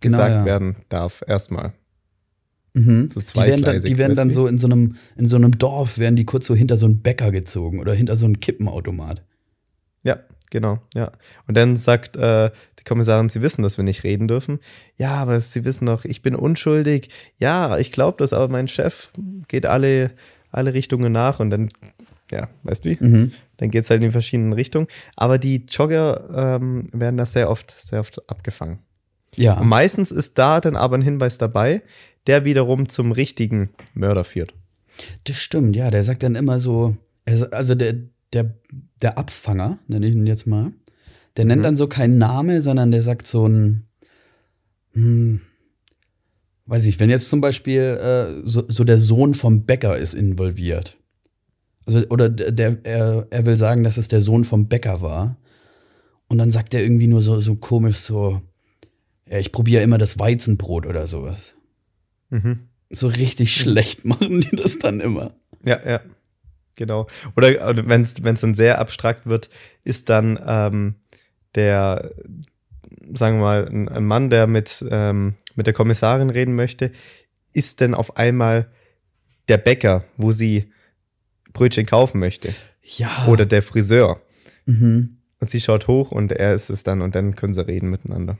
[0.00, 0.44] genau, gesagt ja.
[0.44, 1.72] werden darf, erstmal.
[2.74, 3.08] Mhm.
[3.08, 5.98] So die werden dann, die werden dann so in so einem, in so einem Dorf,
[5.98, 9.24] werden die kurz so hinter so einen Bäcker gezogen oder hinter so einen Kippenautomat.
[10.04, 11.12] Ja, genau, ja.
[11.46, 14.58] Und dann sagt äh, die Kommissarin, sie wissen, dass wir nicht reden dürfen.
[14.96, 17.10] Ja, aber sie wissen doch, ich bin unschuldig.
[17.38, 19.10] Ja, ich glaube das, aber mein Chef
[19.48, 20.10] geht alle,
[20.50, 21.68] alle Richtungen nach und dann,
[22.30, 22.98] ja, weißt du wie?
[23.00, 23.32] Mhm.
[23.58, 24.86] Dann geht es halt in verschiedenen Richtungen.
[25.16, 28.78] Aber die Jogger ähm, werden da sehr oft, sehr oft abgefangen.
[29.36, 29.54] Ja.
[29.54, 31.82] Und meistens ist da dann aber ein Hinweis dabei,
[32.26, 34.54] der wiederum zum richtigen Mörder führt.
[35.24, 35.90] Das stimmt, ja.
[35.90, 36.96] Der sagt dann immer so,
[37.50, 37.94] also der,
[38.32, 38.54] der,
[39.00, 40.72] der Abfanger, nenne ich ihn jetzt mal,
[41.36, 41.64] der nennt mhm.
[41.64, 43.84] dann so keinen Name, sondern der sagt so ein,
[44.92, 45.40] hm,
[46.66, 50.96] weiß ich, wenn jetzt zum Beispiel äh, so, so der Sohn vom Bäcker ist involviert.
[51.86, 55.36] Also, oder der, er, er will sagen, dass es der Sohn vom Bäcker war.
[56.28, 58.42] Und dann sagt er irgendwie nur so, so komisch so,
[59.26, 61.54] ja, ich probiere immer das Weizenbrot oder sowas.
[62.28, 62.68] Mhm.
[62.90, 63.62] So richtig mhm.
[63.62, 65.32] schlecht machen die das dann immer.
[65.64, 66.00] Ja, ja.
[66.78, 67.08] Genau.
[67.36, 69.50] Oder wenn es dann sehr abstrakt wird,
[69.82, 70.94] ist dann ähm,
[71.56, 72.12] der,
[73.12, 76.92] sagen wir mal, ein, ein Mann, der mit, ähm, mit der Kommissarin reden möchte,
[77.52, 78.70] ist denn auf einmal
[79.48, 80.72] der Bäcker, wo sie
[81.52, 82.54] Brötchen kaufen möchte.
[82.82, 83.26] Ja.
[83.26, 84.20] Oder der Friseur.
[84.66, 85.18] Mhm.
[85.40, 88.38] Und sie schaut hoch und er ist es dann und dann können sie reden miteinander.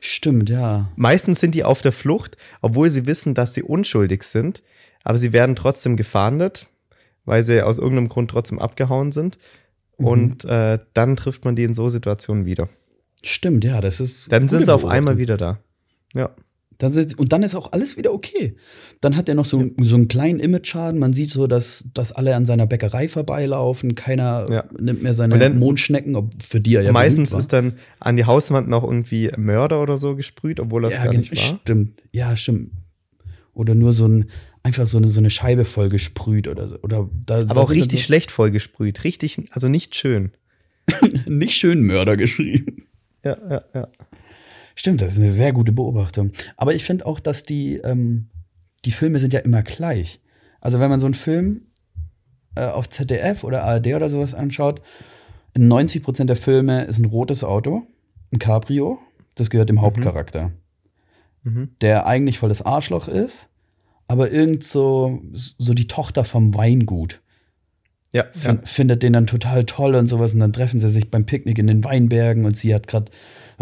[0.00, 0.90] Stimmt, ja.
[0.96, 4.64] Meistens sind die auf der Flucht, obwohl sie wissen, dass sie unschuldig sind,
[5.04, 6.68] aber sie werden trotzdem gefahndet,
[7.24, 9.38] weil sie aus irgendeinem Grund trotzdem abgehauen sind.
[9.98, 10.06] Mhm.
[10.06, 12.68] Und äh, dann trifft man die in so Situationen wieder.
[13.22, 14.32] Stimmt, ja, das ist.
[14.32, 15.58] Dann sind sie auf einmal wieder da.
[16.14, 16.30] Ja.
[16.78, 18.56] Dann sind, und dann ist auch alles wieder okay.
[19.00, 19.68] Dann hat er noch so, ja.
[19.82, 20.98] so einen kleinen Image-Schaden.
[20.98, 23.94] Man sieht so, dass, dass alle an seiner Bäckerei vorbeilaufen.
[23.94, 24.64] Keiner ja.
[24.76, 28.24] nimmt mehr seine dann, Mondschnecken, ob für die er ja Meistens ist dann an die
[28.24, 31.60] Hauswand noch irgendwie Mörder oder so gesprüht, obwohl das ja, gar nicht war.
[31.60, 32.72] Stimmt, ja, stimmt.
[33.54, 34.24] Oder nur so ein,
[34.62, 38.06] einfach so eine, so eine Scheibe voll gesprüht oder oder da, Aber auch richtig so
[38.06, 39.04] schlecht voll gesprüht.
[39.04, 40.32] Richtig, also nicht schön.
[41.26, 42.84] nicht schön Mörder geschrieben.
[43.22, 43.88] Ja, ja, ja.
[44.74, 46.32] Stimmt, das ist eine sehr gute Beobachtung.
[46.56, 48.28] Aber ich finde auch, dass die, ähm,
[48.84, 50.20] die Filme sind ja immer gleich.
[50.60, 51.62] Also wenn man so einen Film
[52.54, 54.82] äh, auf ZDF oder ARD oder sowas anschaut,
[55.54, 57.86] in 90 Prozent der Filme ist ein rotes Auto,
[58.32, 58.98] ein Cabrio,
[59.34, 59.82] das gehört dem mhm.
[59.82, 60.52] Hauptcharakter.
[61.42, 61.70] Mhm.
[61.80, 63.50] Der eigentlich voll das Arschloch ist,
[64.12, 67.20] aber irgend so, so die Tochter vom Weingut.
[68.12, 68.58] Ja, ja.
[68.64, 70.34] Findet den dann total toll und sowas.
[70.34, 73.10] Und dann treffen sie sich beim Picknick in den Weinbergen und sie hat gerade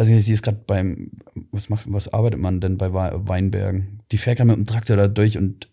[0.00, 1.10] weiß ich nicht, sie ist gerade beim,
[1.52, 4.00] was macht, was arbeitet man denn bei Weinbergen?
[4.10, 5.68] Die fährt gerade mit dem Traktor da durch und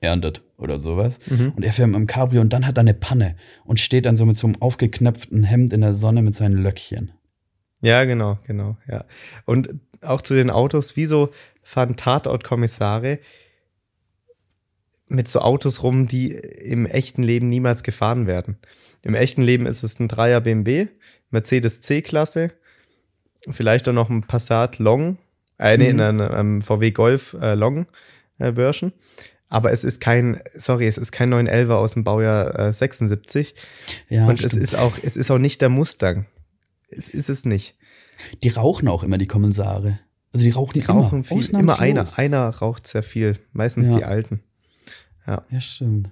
[0.00, 1.18] erntet oder sowas.
[1.26, 1.52] Mhm.
[1.54, 4.16] Und er fährt mit dem Cabrio und dann hat er eine Panne und steht dann
[4.16, 7.12] so mit so einem aufgeknöpften Hemd in der Sonne mit seinen Löckchen.
[7.82, 9.04] Ja, genau, genau, ja.
[9.44, 11.30] Und auch zu den Autos, wieso
[11.62, 13.18] fahren Tatortkommissare
[15.08, 18.58] mit so Autos rum, die im echten Leben niemals gefahren werden?
[19.02, 20.88] Im echten Leben ist es ein Dreier BMW,
[21.30, 22.52] Mercedes C-Klasse
[23.50, 25.18] vielleicht auch noch ein Passat Long,
[25.58, 26.00] äh, nee, mhm.
[26.00, 27.86] ein, ein VW Golf äh, Long
[28.38, 28.92] äh, Version.
[29.48, 33.54] Aber es ist kein, sorry, es ist kein 911er aus dem Baujahr äh, 76.
[34.10, 34.54] Ja, und stimmt.
[34.54, 36.26] es ist auch, es ist auch nicht der Mustang.
[36.90, 37.76] Es ist es nicht.
[38.42, 40.00] Die rauchen auch immer, die Kommissare.
[40.32, 41.48] Also die rauchen, die immer, rauchen viel.
[41.50, 43.38] Immer einer, einer raucht sehr viel.
[43.52, 43.96] Meistens ja.
[43.96, 44.42] die Alten.
[45.28, 45.44] Ja.
[45.50, 46.10] ja, stimmt.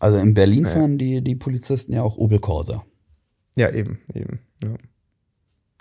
[0.00, 0.70] Also in Berlin ja.
[0.70, 2.84] fahren die, die Polizisten ja auch Opel Corsa.
[3.56, 4.40] Ja, eben, eben.
[4.62, 4.74] Ja.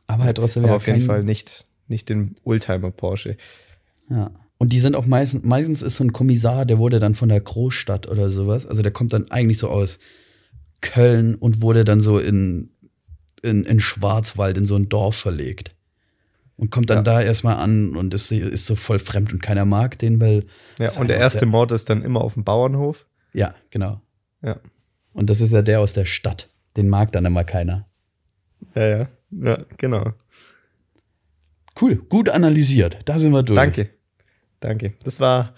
[0.07, 3.37] Aber halt trotzdem Aber auf jeden Fall nicht, nicht den Oldtimer Porsche.
[4.09, 4.31] Ja.
[4.57, 7.39] Und die sind auch meistens, meistens ist so ein Kommissar, der wurde dann von der
[7.39, 8.67] Großstadt oder sowas.
[8.67, 9.99] Also der kommt dann eigentlich so aus
[10.81, 12.71] Köln und wurde dann so in,
[13.41, 15.75] in, in Schwarzwald in so ein Dorf verlegt.
[16.59, 17.03] Und kommt dann ja.
[17.03, 20.45] da erstmal an und ist, ist so voll fremd und keiner mag den, weil.
[20.77, 23.07] Ja, und der erste Mord ist dann immer auf dem Bauernhof.
[23.31, 24.01] Ja, genau.
[24.41, 24.59] Ja.
[25.13, 26.49] Und das ist ja der aus der Stadt.
[26.75, 27.87] Den mag dann immer keiner.
[28.75, 29.09] Ja, ja.
[29.31, 30.13] Ja, genau.
[31.79, 32.99] Cool, gut analysiert.
[33.05, 33.55] Da sind wir durch.
[33.55, 33.89] Danke.
[34.59, 34.93] Danke.
[35.03, 35.53] Das war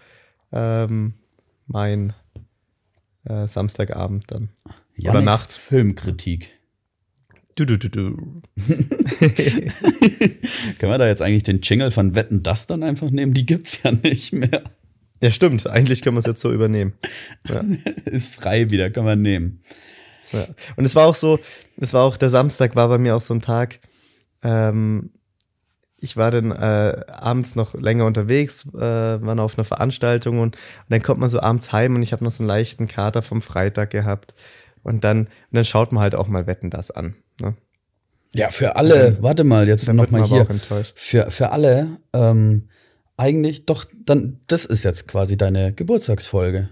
[0.51, 1.15] ähm,
[1.65, 2.13] mein
[3.23, 4.49] äh, Samstagabend dann.
[4.95, 5.51] Janeks Oder Nacht.
[5.51, 6.60] Filmkritik.
[7.55, 8.41] Du, du, du, du.
[10.79, 13.33] Können wir da jetzt eigentlich den Jingle von Wetten das dann einfach nehmen?
[13.33, 14.63] Die gibt's ja nicht mehr.
[15.21, 15.67] Ja, stimmt.
[15.67, 16.93] Eigentlich können wir es jetzt so übernehmen.
[17.47, 17.63] Ja.
[18.05, 19.61] Ist frei wieder, können wir nehmen.
[20.31, 20.47] Ja.
[20.75, 21.39] Und es war auch so,
[21.77, 23.79] es war auch, der Samstag war bei mir auch so ein Tag,
[24.41, 25.11] ähm,
[25.97, 30.55] ich war dann äh, abends noch länger unterwegs, äh, war noch auf einer Veranstaltung und,
[30.55, 30.57] und,
[30.89, 33.41] dann kommt man so abends heim und ich habe noch so einen leichten Kater vom
[33.41, 34.33] Freitag gehabt.
[34.81, 37.15] Und dann, und dann schaut man halt auch mal Wetten das an.
[38.33, 40.47] Ja, für alle, dann, warte mal, jetzt noch mal hier.
[40.95, 42.69] Für, für alle, ähm,
[43.17, 46.69] eigentlich doch, dann, das ist jetzt quasi deine Geburtstagsfolge.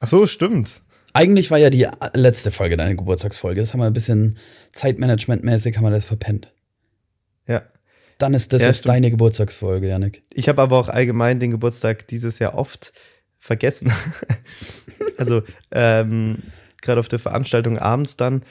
[0.00, 0.82] Ach so, stimmt.
[1.12, 3.60] Eigentlich war ja die letzte Folge deine Geburtstagsfolge.
[3.60, 4.38] Das haben wir ein bisschen
[4.72, 6.52] Zeitmanagement-mäßig haben wir das verpennt.
[7.46, 7.62] Ja.
[8.18, 10.22] Dann ist das ja, jetzt deine Geburtstagsfolge, Janik.
[10.32, 12.92] Ich habe aber auch allgemein den Geburtstag dieses Jahr oft
[13.38, 13.90] vergessen.
[15.16, 16.42] also ähm,
[16.80, 18.42] gerade auf der Veranstaltung abends dann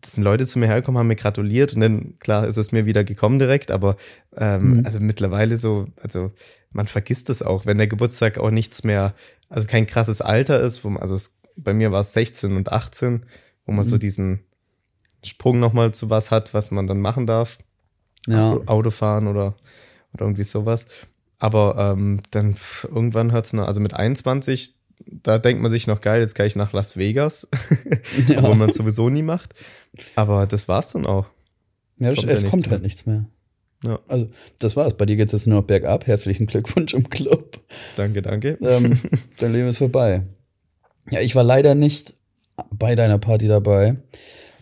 [0.00, 2.86] das sind Leute zu mir hergekommen, haben mir gratuliert und dann, klar, ist es mir
[2.86, 3.96] wieder gekommen direkt, aber
[4.36, 4.86] ähm, mhm.
[4.86, 6.32] also mittlerweile so, also
[6.72, 9.14] man vergisst es auch, wenn der Geburtstag auch nichts mehr,
[9.48, 12.72] also kein krasses Alter ist, wo man, also es, bei mir war es 16 und
[12.72, 13.26] 18,
[13.66, 13.90] wo man mhm.
[13.90, 14.40] so diesen
[15.22, 17.58] Sprung nochmal zu was hat, was man dann machen darf.
[18.26, 18.58] Ja.
[18.66, 19.56] Autofahren oder,
[20.12, 20.86] oder irgendwie sowas.
[21.38, 24.74] Aber ähm, dann irgendwann hört es also mit 21,
[25.06, 27.48] da denkt man sich noch geil, jetzt kann ich nach Las Vegas,
[28.28, 28.42] ja.
[28.42, 29.54] wo man sowieso nie macht.
[30.14, 31.26] Aber das war's dann auch.
[31.98, 33.26] Ja, kommt es ja kommt halt nichts mehr.
[33.84, 34.00] Ja.
[34.08, 34.28] Also,
[34.58, 34.96] das war's.
[34.96, 36.06] Bei dir geht es jetzt nur noch bergab.
[36.06, 37.60] Herzlichen Glückwunsch im Club.
[37.96, 38.58] Danke, danke.
[38.62, 38.98] Ähm,
[39.38, 40.22] dein Leben ist vorbei.
[41.10, 42.14] Ja, ich war leider nicht
[42.70, 43.96] bei deiner Party dabei.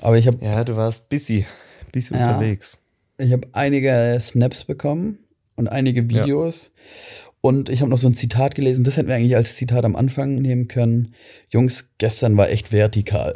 [0.00, 0.44] Aber ich habe.
[0.44, 1.46] Ja, du warst busy.
[1.92, 2.78] Busy ja, unterwegs.
[3.18, 5.18] Ich habe einige Snaps bekommen
[5.56, 6.72] und einige Videos.
[6.74, 7.31] Ja.
[7.42, 9.96] Und ich habe noch so ein Zitat gelesen, das hätten wir eigentlich als Zitat am
[9.96, 11.14] Anfang nehmen können.
[11.50, 13.34] Jungs, gestern war echt vertikal.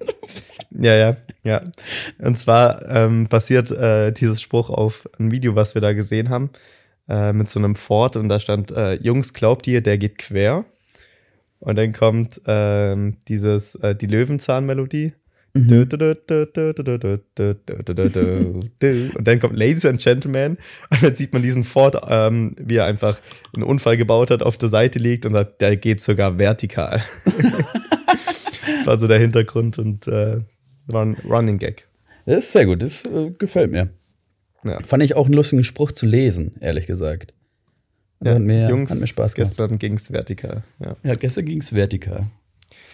[0.70, 1.62] ja, ja, ja.
[2.18, 6.48] Und zwar ähm, basiert äh, dieses Spruch auf ein Video, was wir da gesehen haben,
[7.10, 10.64] äh, mit so einem Ford und da stand, äh, Jungs, glaubt ihr, der geht quer?
[11.60, 15.12] Und dann kommt ähm, dieses, äh, die Löwenzahn-Melodie.
[15.56, 15.88] Mhm.
[19.14, 20.58] Und dann kommt Ladies and Gentlemen
[20.90, 23.20] und dann sieht man diesen Ford, ähm, wie er einfach
[23.54, 27.02] einen Unfall gebaut hat, auf der Seite liegt und sagt, der geht sogar vertikal.
[27.24, 30.40] das war so der Hintergrund und äh,
[30.86, 31.86] war ein Running Gag.
[32.26, 33.90] Das ist sehr gut, das äh, gefällt mir.
[34.64, 34.80] Ja.
[34.80, 37.34] Fand ich auch einen lustigen Spruch zu lesen, ehrlich gesagt.
[38.20, 39.50] Also ja, hat, mir, Jungs, hat mir Spaß gemacht.
[39.50, 40.64] Gestern ging es vertikal.
[40.80, 40.96] Ja.
[41.02, 42.26] ja, gestern ging es vertikal.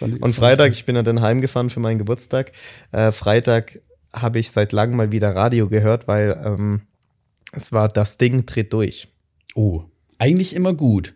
[0.01, 2.51] Und Freitag, ich bin ja dann heimgefahren für meinen Geburtstag.
[2.91, 3.79] Äh, Freitag
[4.13, 6.81] habe ich seit langem mal wieder Radio gehört, weil ähm,
[7.51, 9.07] es war Das Ding dreht durch.
[9.55, 9.83] Oh,
[10.17, 11.13] eigentlich immer gut.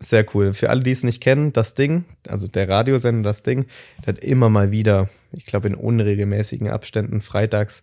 [0.00, 0.52] Sehr cool.
[0.52, 3.66] Für alle, die es nicht kennen, das Ding, also der Radiosender, das Ding,
[4.04, 7.82] der hat immer mal wieder, ich glaube in unregelmäßigen Abständen, freitags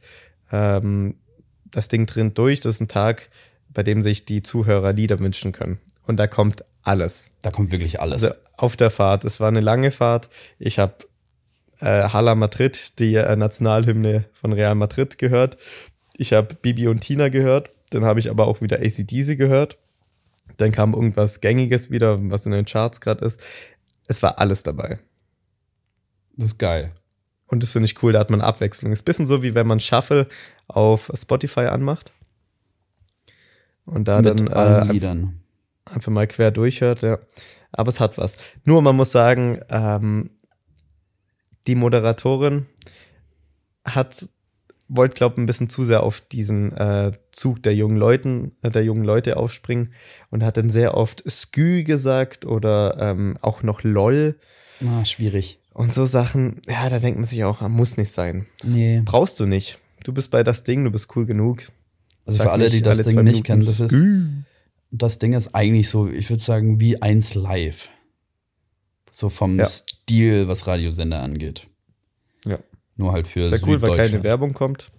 [0.52, 1.16] ähm,
[1.66, 2.62] das Ding drin durch.
[2.62, 3.30] Das ist ein Tag,
[3.70, 5.80] bei dem sich die Zuhörer Lieder wünschen können.
[6.08, 7.32] Und da kommt alles.
[7.42, 8.24] Da kommt wirklich alles.
[8.24, 9.26] Also auf der Fahrt.
[9.26, 10.30] Es war eine lange Fahrt.
[10.60, 10.96] Ich habe
[11.80, 15.58] äh, Hala Madrid, die äh, Nationalhymne von Real Madrid, gehört.
[16.16, 17.72] Ich habe Bibi und Tina gehört.
[17.90, 19.78] Dann habe ich aber auch wieder ACDC gehört.
[20.58, 23.42] Dann kam irgendwas Gängiges wieder, was in den Charts gerade ist.
[24.08, 25.00] Es war alles dabei.
[26.38, 26.92] Das ist geil.
[27.48, 28.92] Und das finde ich cool, da hat man Abwechslung.
[28.92, 30.28] Ist ein bisschen so, wie wenn man Shuffle
[30.68, 32.12] auf Spotify anmacht.
[33.86, 35.45] Und da Mit dann äh, Liedern
[35.86, 37.20] einfach mal quer durchhört, ja.
[37.72, 38.38] Aber es hat was.
[38.64, 40.32] Nur man muss sagen, ähm,
[41.68, 42.66] die Moderatorin
[43.84, 44.28] hat
[44.88, 48.70] wollte, glaube ich, ein bisschen zu sehr auf diesen äh, Zug der jungen Leuten, äh,
[48.70, 49.94] der jungen Leute aufspringen
[50.30, 54.38] und hat dann sehr oft Skü gesagt oder ähm, auch noch LOL.
[54.86, 55.60] Ah, schwierig.
[55.74, 58.46] Und so Sachen, ja, da denkt man sich auch, muss nicht sein.
[58.64, 59.02] Nee.
[59.04, 59.80] Brauchst du nicht.
[60.04, 61.64] Du bist bei das Ding, du bist cool genug.
[62.28, 63.96] Also für alle, die das Ding nicht kennen, das ist,
[64.98, 67.90] das Ding ist eigentlich so, ich würde sagen, wie eins live.
[69.12, 69.66] So vom ja.
[69.66, 71.68] Stil, was Radiosender angeht.
[72.46, 72.60] Ja.
[72.96, 74.92] Nur halt für Sehr cool, weil keine Werbung kommt.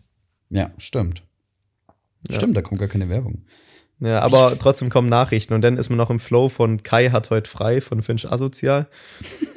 [0.50, 1.22] Ja, stimmt.
[2.28, 2.36] Ja.
[2.36, 3.44] Stimmt, da kommt gar keine Werbung.
[3.98, 7.30] Ja, aber trotzdem kommen Nachrichten und dann ist man noch im Flow von Kai hat
[7.30, 8.88] heute frei von Finch Asozial.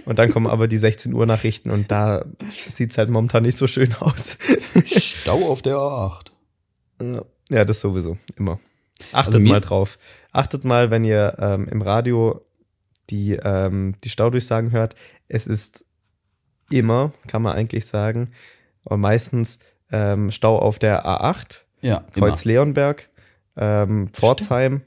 [0.06, 3.58] Und dann kommen aber die 16 Uhr Nachrichten und da sieht es halt momentan nicht
[3.58, 4.38] so schön aus.
[4.86, 6.28] Stau auf der A8.
[7.50, 8.60] Ja, das sowieso, immer.
[9.12, 10.00] Achtet also mal drauf.
[10.32, 12.42] Achtet mal, wenn ihr ähm, im Radio
[13.10, 14.96] die, ähm, die Staudurchsagen hört.
[15.28, 15.86] Es ist
[16.70, 18.32] immer, kann man eigentlich sagen,
[18.84, 19.60] und meistens
[19.92, 22.54] ähm, Stau auf der A8, ja, Kreuz immer.
[22.54, 23.10] Leonberg,
[23.58, 24.82] ähm, Pforzheim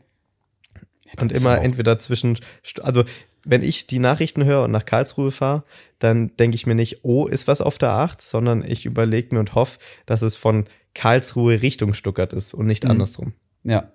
[1.04, 2.38] ja, und immer entweder zwischen,
[2.82, 3.04] also
[3.44, 5.64] wenn ich die Nachrichten höre und nach Karlsruhe fahre,
[5.98, 9.40] dann denke ich mir nicht, oh, ist was auf der 8, sondern ich überlege mir
[9.40, 12.92] und hoffe, dass es von Karlsruhe Richtung Stuttgart ist und nicht mhm.
[12.92, 13.32] andersrum.
[13.64, 13.88] Ja.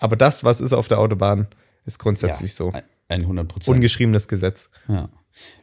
[0.00, 1.46] Aber das, was ist auf der Autobahn,
[1.84, 2.72] ist grundsätzlich ja, so.
[3.08, 3.74] 100 Prozent.
[3.74, 4.70] Ungeschriebenes Gesetz.
[4.88, 5.08] Ja.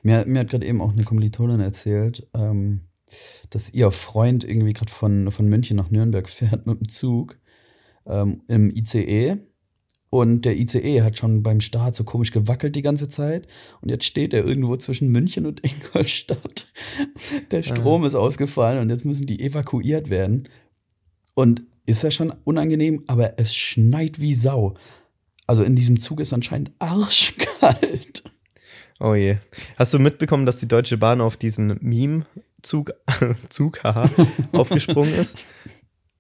[0.04, 2.82] Mir, mir hat gerade eben auch eine Kommilitonin erzählt, ähm,
[3.50, 7.38] dass ihr Freund irgendwie gerade von, von München nach Nürnberg fährt mit dem Zug
[8.06, 9.38] ähm, im ICE.
[10.10, 13.45] Und der ICE hat schon beim Start so komisch gewackelt die ganze Zeit.
[13.82, 16.67] Und jetzt steht er irgendwo zwischen München und Ingolstadt.
[17.52, 18.08] Der Strom ah.
[18.08, 20.47] ist ausgefallen und jetzt müssen die evakuiert werden.
[21.34, 24.76] Und ist ja schon unangenehm, aber es schneit wie Sau.
[25.47, 28.23] Also in diesem Zug ist anscheinend arschkalt.
[29.00, 29.38] Oh je.
[29.78, 32.93] Hast du mitbekommen, dass die Deutsche Bahn auf diesen Meme-Zug,
[33.50, 34.10] Zug, haha,
[34.52, 35.47] aufgesprungen ist?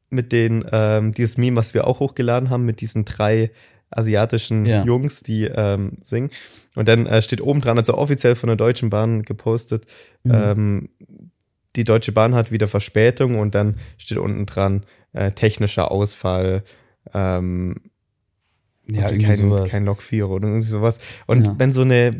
[0.09, 3.51] Mit den, ähm, dieses Meme, was wir auch hochgeladen haben, mit diesen drei
[3.89, 4.83] asiatischen ja.
[4.85, 6.29] Jungs, die ähm, singen.
[6.75, 9.85] Und dann äh, steht oben dran, also offiziell von der Deutschen Bahn gepostet,
[10.23, 10.31] mhm.
[10.33, 10.89] ähm,
[11.77, 16.63] die Deutsche Bahn hat wieder Verspätung und dann steht unten dran äh, technischer Ausfall,
[17.13, 17.75] ähm,
[18.89, 20.99] Ja, kein, kein Lokführer oder irgendwie sowas.
[21.25, 21.55] Und Ja.
[21.57, 22.11] wenn so eine,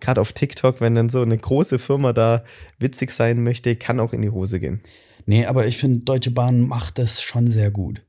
[0.00, 2.44] gerade auf TikTok, wenn dann so eine große Firma da
[2.78, 4.80] witzig sein möchte, kann auch in die Hose gehen.
[5.26, 8.02] Nee, aber ich finde, Deutsche Bahn macht das schon sehr gut.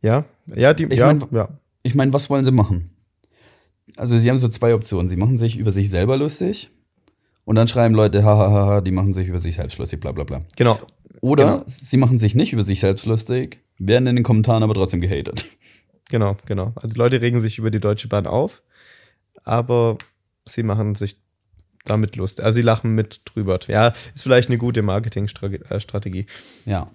[0.00, 1.48] Ja, ja, die, Ich ja, mein- ja.
[1.84, 2.90] Ich meine, was wollen sie machen?
[3.96, 5.08] Also, sie haben so zwei Optionen.
[5.08, 6.70] Sie machen sich über sich selber lustig
[7.44, 10.42] und dann schreiben Leute, hahaha, die machen sich über sich selbst lustig, bla bla bla.
[10.56, 10.80] Genau.
[11.22, 11.62] Oder Genau.
[11.66, 15.46] sie machen sich nicht über sich selbst lustig, werden in den Kommentaren aber trotzdem gehatet.
[16.10, 16.72] Genau, genau.
[16.74, 18.62] Also Leute regen sich über die Deutsche Bahn auf,
[19.44, 19.96] aber
[20.46, 21.16] sie machen sich
[21.86, 22.40] damit Lust.
[22.42, 23.58] Also sie lachen mit drüber.
[23.68, 26.26] Ja, ist vielleicht eine gute Marketingstrategie.
[26.66, 26.90] Ja.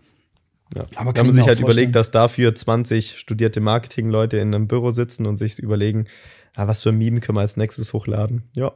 [0.75, 0.83] Ja.
[0.97, 1.91] Aber man ich sich halt auch überlegt, vorstellen.
[1.93, 6.07] dass dafür 20 studierte Marketingleute in einem Büro sitzen und sich überlegen,
[6.55, 8.43] ah, was für ein Meme können wir als nächstes hochladen.
[8.55, 8.73] Ja.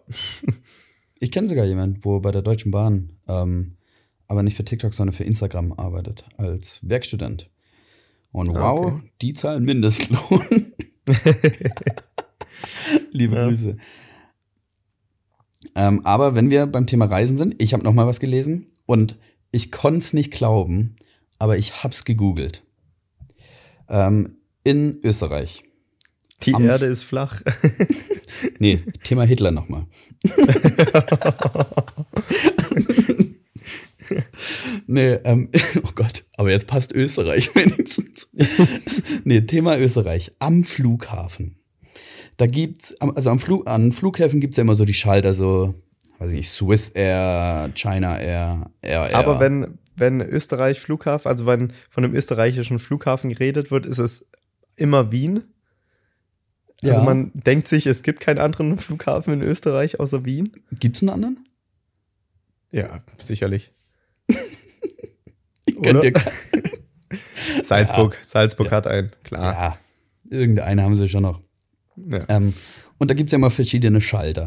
[1.20, 3.76] Ich kenne sogar jemanden, wo bei der Deutschen Bahn, ähm,
[4.32, 7.50] aber nicht für TikTok, sondern für Instagram arbeitet, als Werkstudent.
[8.32, 9.12] Und Ah, wow, okay.
[9.22, 10.72] die zahlen Mindestlohn.
[13.12, 13.48] Liebe Ja.
[13.48, 13.78] Grüße.
[15.76, 19.18] Ähm, aber wenn wir beim Thema Reisen sind, ich habe noch mal was gelesen und
[19.52, 20.96] ich konnte es nicht glauben,
[21.40, 22.64] aber ich hab's gegoogelt.
[23.90, 25.64] Ähm, in Österreich.
[26.44, 27.42] Die Am- Erde ist flach.
[28.58, 29.86] Nee, Thema Hitler nochmal.
[34.88, 35.50] nee, ähm,
[35.84, 38.30] oh Gott, aber jetzt passt Österreich wenigstens.
[39.24, 40.32] nee, Thema Österreich.
[40.40, 41.58] Am Flughafen.
[42.38, 45.76] Da gibt's, also am Flug, an Flughäfen gibt's ja immer so die Schalter, so,
[46.20, 49.16] weiß ich nicht, Swiss Air, China Air, Air Air.
[49.16, 54.26] Aber wenn, wenn Österreich Flughafen, also wenn von einem österreichischen Flughafen geredet wird, ist es
[54.76, 55.44] immer Wien.
[56.84, 57.04] Also Ja.
[57.04, 60.52] man denkt sich, es gibt keinen anderen Flughafen in Österreich außer Wien.
[60.80, 61.48] Gibt's einen anderen?
[62.72, 63.72] Ja, sicherlich.
[65.78, 66.02] Oder?
[67.64, 68.18] Salzburg.
[68.22, 69.54] Salzburg hat einen, klar.
[69.54, 71.42] Ja, irgendeinen haben sie schon noch.
[71.96, 72.24] Ja.
[72.30, 72.54] Ähm,
[72.98, 74.46] und da gibt's ja immer verschiedene Schalter.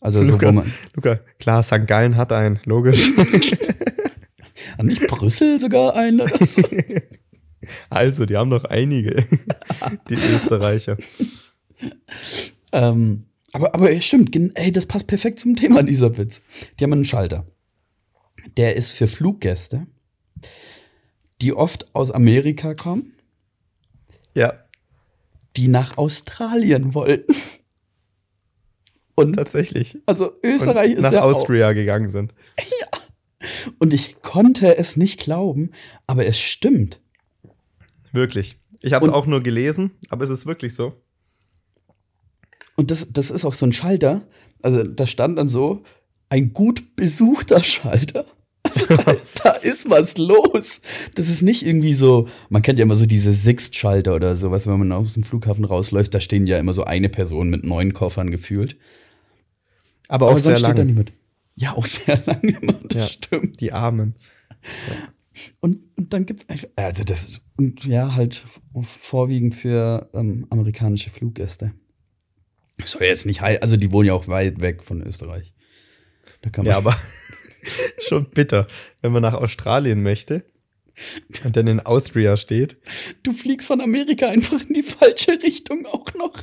[0.00, 1.86] Also so, Luca, wo man, Luca, klar, St.
[1.86, 3.10] Gallen hat einen, logisch.
[4.78, 6.62] Ah, nicht Brüssel sogar ein oder so?
[7.90, 9.26] also, die haben noch einige,
[10.08, 10.96] die Österreicher.
[12.72, 16.42] ähm, aber, aber stimmt, ey, das passt perfekt zum Thema, dieser Witz.
[16.78, 17.46] Die haben einen Schalter.
[18.56, 19.86] Der ist für Fluggäste,
[21.40, 23.14] die oft aus Amerika kommen,
[24.34, 24.54] Ja,
[25.56, 27.34] die nach Australien wollten.
[29.14, 29.98] Und tatsächlich.
[30.06, 32.34] also Österreich Und ist nach ja auch, Austria gegangen sind.
[33.78, 35.70] Und ich konnte es nicht glauben,
[36.06, 37.00] aber es stimmt.
[38.12, 38.56] Wirklich.
[38.80, 40.94] Ich habe es auch nur gelesen, aber es ist wirklich so.
[42.76, 44.26] Und das, das ist auch so ein Schalter.
[44.62, 45.82] Also da stand dann so,
[46.28, 48.24] ein gut besuchter Schalter.
[48.62, 48.86] Also
[49.44, 50.80] da, ist was los.
[51.14, 54.78] Das ist nicht irgendwie so, man kennt ja immer so diese Sixt-Schalter oder sowas, wenn
[54.78, 58.30] man aus dem Flughafen rausläuft, da stehen ja immer so eine Person mit neun Koffern
[58.30, 58.76] gefühlt.
[60.08, 60.86] Aber auch Aber sehr sonst steht da lang.
[60.88, 61.12] niemand.
[61.54, 63.08] Ja, auch sehr lange immer, das Ja.
[63.08, 63.60] stimmt.
[63.60, 64.14] Die Armen.
[65.60, 68.44] Und, und dann gibt's einfach, also das ist, und ja, halt
[68.82, 71.72] vorwiegend für ähm, amerikanische Fluggäste.
[72.84, 75.54] Soll jetzt nicht heiß, also die wohnen ja auch weit weg von Österreich.
[76.42, 76.96] Da kann man, Ja, aber
[78.06, 78.66] schon bitter,
[79.02, 80.44] wenn man nach Australien möchte
[81.44, 82.76] und dann in Austria steht.
[83.22, 86.34] du fliegst von Amerika einfach in die falsche Richtung auch noch.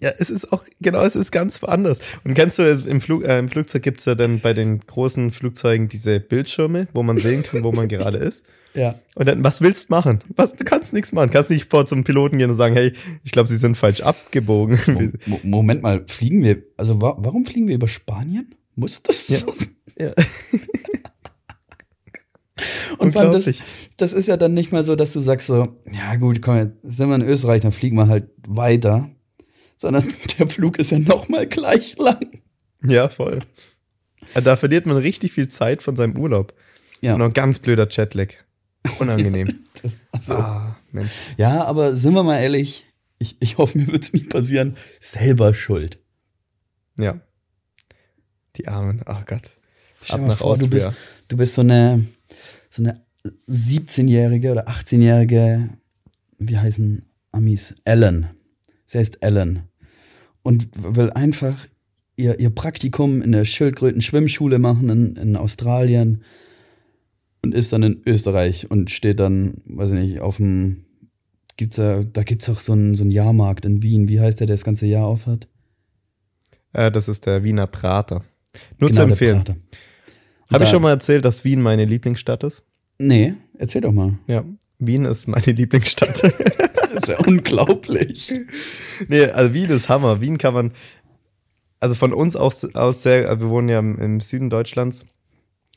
[0.00, 1.98] Ja, es ist auch, genau, es ist ganz woanders.
[2.22, 5.32] Und kennst du, es- im, Flug, äh, im Flugzeug gibt's ja dann bei den großen
[5.32, 8.46] Flugzeugen diese Bildschirme, wo man sehen kann, wo man gerade ist.
[8.74, 8.94] Ja.
[9.16, 10.20] Und dann, was willst du machen?
[10.36, 11.30] Was, du kannst nichts machen.
[11.30, 12.92] Kannst nicht vor zum Piloten gehen und sagen, hey,
[13.24, 15.18] ich glaube, sie sind falsch abgebogen.
[15.26, 18.54] Mo Moment mal, fliegen wir, also wa warum fliegen wir über Spanien?
[18.76, 19.38] Muss das Ja.
[19.38, 19.68] so sein?
[19.98, 20.12] Ja.
[22.98, 23.48] Und vor allem das,
[23.96, 26.76] das ist ja dann nicht mal so, dass du sagst so, ja gut, komm, jetzt
[26.82, 29.08] sind wir in Österreich, dann fliegen wir halt weiter.
[29.76, 30.04] Sondern
[30.38, 32.18] der Flug ist ja noch mal gleich lang.
[32.82, 33.38] Ja, voll.
[34.34, 36.54] Ja, Da verliert man richtig viel Zeit von seinem Urlaub.
[37.00, 37.12] Ja.
[37.12, 38.28] Und noch ein ganz blöder Jetlag.
[38.98, 39.48] Unangenehm.
[40.10, 40.76] Also, ah.
[41.36, 42.84] Ja, aber sind wir mal ehrlich,
[43.20, 44.76] ich, ich hoffe, mir wird es nicht passieren.
[44.98, 46.00] Selber schuld.
[46.98, 47.20] Ja.
[48.56, 49.02] Die Armen.
[49.06, 49.57] Oh Gott.
[50.00, 50.88] Stell Ab nach vor, du Austria.
[50.88, 52.04] bist, du bist so eine,
[52.70, 53.02] so eine
[53.48, 55.70] 17-jährige oder 18-jährige,
[56.38, 57.74] wie heißen Amis?
[57.84, 58.28] Ellen.
[58.84, 59.62] Sie heißt Ellen.
[60.42, 61.56] Und will einfach
[62.16, 66.22] ihr, ihr Praktikum in der Schildkröten-Schwimmschule machen in, in Australien
[67.42, 70.84] und ist dann in Österreich und steht dann, weiß ich nicht, auf dem,
[71.56, 74.08] gibt's da, da gibt's auch so einen, so einen Jahrmarkt in Wien.
[74.08, 75.48] Wie heißt der, der das ganze Jahr aufhat?
[76.72, 78.24] Äh, das ist der Wiener Prater.
[78.78, 79.62] Nur zu Genau, der empfehlen.
[80.50, 82.64] Habe ich schon mal erzählt, dass Wien meine Lieblingsstadt ist?
[82.98, 84.18] Nee, erzähl doch mal.
[84.26, 84.44] Ja,
[84.78, 86.22] Wien ist meine Lieblingsstadt.
[86.22, 88.32] das ist ja unglaublich.
[89.08, 90.20] Nee, also Wien ist Hammer.
[90.20, 90.72] Wien kann man,
[91.80, 95.06] also von uns aus, aus sehr, wir wohnen ja im, im Süden Deutschlands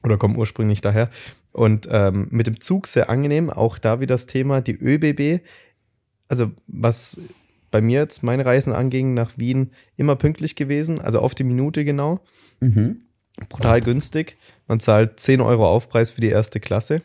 [0.03, 1.09] oder kommen ursprünglich daher.
[1.51, 5.45] Und ähm, mit dem Zug sehr angenehm, auch da wie das Thema, die ÖBB,
[6.27, 7.19] also was
[7.71, 11.85] bei mir jetzt meine Reisen anging nach Wien, immer pünktlich gewesen, also auf die Minute
[11.85, 12.21] genau.
[12.59, 13.01] Mhm.
[13.49, 14.37] Brutal günstig.
[14.67, 17.01] Man zahlt 10 Euro Aufpreis für die erste Klasse.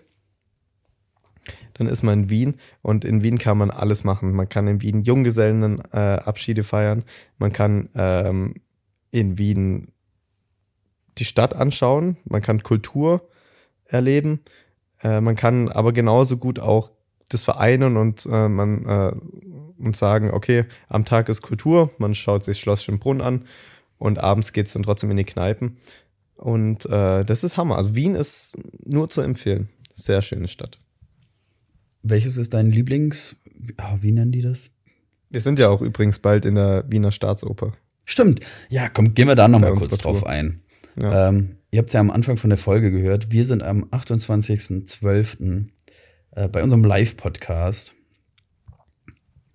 [1.75, 4.33] Dann ist man in Wien und in Wien kann man alles machen.
[4.33, 7.05] Man kann in Wien Junggesellenabschiede äh, feiern.
[7.39, 8.55] Man kann ähm,
[9.11, 9.93] in Wien
[11.19, 12.17] die Stadt anschauen.
[12.25, 13.29] Man kann Kultur
[13.85, 14.41] erleben.
[15.03, 16.91] Äh, man kann aber genauso gut auch
[17.29, 19.13] das vereinen und äh, man äh,
[19.79, 23.45] und sagen, okay, am Tag ist Kultur, man schaut sich Schloss Schönbrunn an
[23.99, 25.77] und abends geht es dann trotzdem in die Kneipen.
[26.37, 27.77] Und äh, das ist Hammer.
[27.77, 29.69] Also Wien ist nur zu empfehlen.
[29.95, 30.79] Sehr schöne Stadt.
[32.03, 33.37] Welches ist dein Lieblings,
[33.79, 34.71] ah, wie nennen die das?
[35.31, 37.73] Wir sind ja auch übrigens bald in der Wiener Staatsoper.
[38.05, 38.41] Stimmt.
[38.69, 40.63] Ja, komm, gehen wir da nochmal kurz drauf ein.
[40.97, 41.29] Ja.
[41.29, 43.33] Ähm, ihr habt es ja am Anfang von der Folge gehört.
[43.33, 45.67] Wir sind am 28.12.
[46.31, 47.95] Äh, bei unserem Live-Podcast.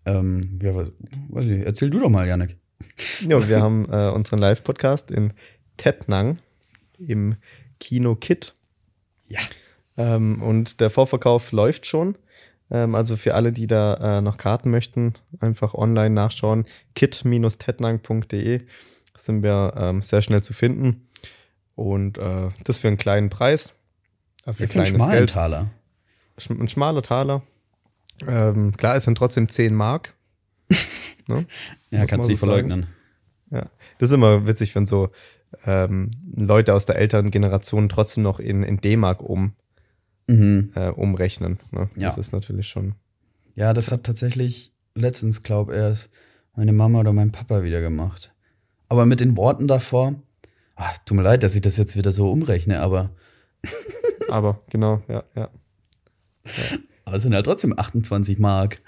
[0.06, 2.58] Ähm, ja, weiß ich, erzähl du doch mal, Janik.
[3.22, 5.34] Ja, wir haben äh, unseren Live-Podcast in
[5.78, 6.40] Tettnang
[7.08, 7.36] im
[7.80, 8.54] Kino Kit.
[9.28, 9.40] Ja.
[9.98, 12.16] Ähm, und der Vorverkauf läuft schon.
[12.70, 16.66] Ähm, also für alle, die da äh, noch Karten möchten, einfach online nachschauen.
[16.96, 18.62] kit-tettnang.de
[19.16, 21.08] sind wir ähm, sehr schnell zu finden.
[21.76, 23.80] Und äh, das für einen kleinen Preis.
[24.46, 25.30] Äh, für, ja, kleines Geld.
[25.32, 25.70] Taler.
[26.50, 27.44] Ein schmaler Taler.
[28.28, 30.16] Ähm, klar, es sind trotzdem 10 Mark.
[31.28, 31.46] ne?
[31.90, 32.88] ja, kannst du nicht verleugnen.
[33.52, 33.66] Ja,
[34.00, 35.10] das ist immer witzig, wenn so
[35.66, 39.54] ähm, Leute aus der älteren Generation trotzdem noch in, in D-Mark um,
[40.28, 40.72] mhm.
[40.76, 41.60] äh, umrechnen.
[41.72, 41.90] Ne?
[41.96, 42.20] Das ja.
[42.20, 42.96] ist natürlich schon.
[43.56, 46.10] Ja, das hat tatsächlich letztens, glaube ich, erst
[46.56, 48.34] meine Mama oder mein Papa wieder gemacht.
[48.90, 50.16] Aber mit den Worten davor,
[50.76, 53.12] ach, tut mir leid, dass ich das jetzt wieder so umrechne, aber.
[54.30, 55.50] aber, genau, ja, ja.
[56.46, 56.78] ja.
[57.04, 58.80] Aber es sind halt trotzdem 28 Mark.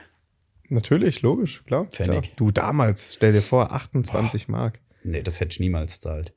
[0.70, 1.88] Natürlich, logisch, klar.
[1.88, 2.22] Pfennig.
[2.22, 2.34] Klar.
[2.38, 4.52] Du damals, stell dir vor, 28 Boah.
[4.52, 4.80] Mark.
[5.04, 6.34] Nee, das hätte ich niemals zahlt.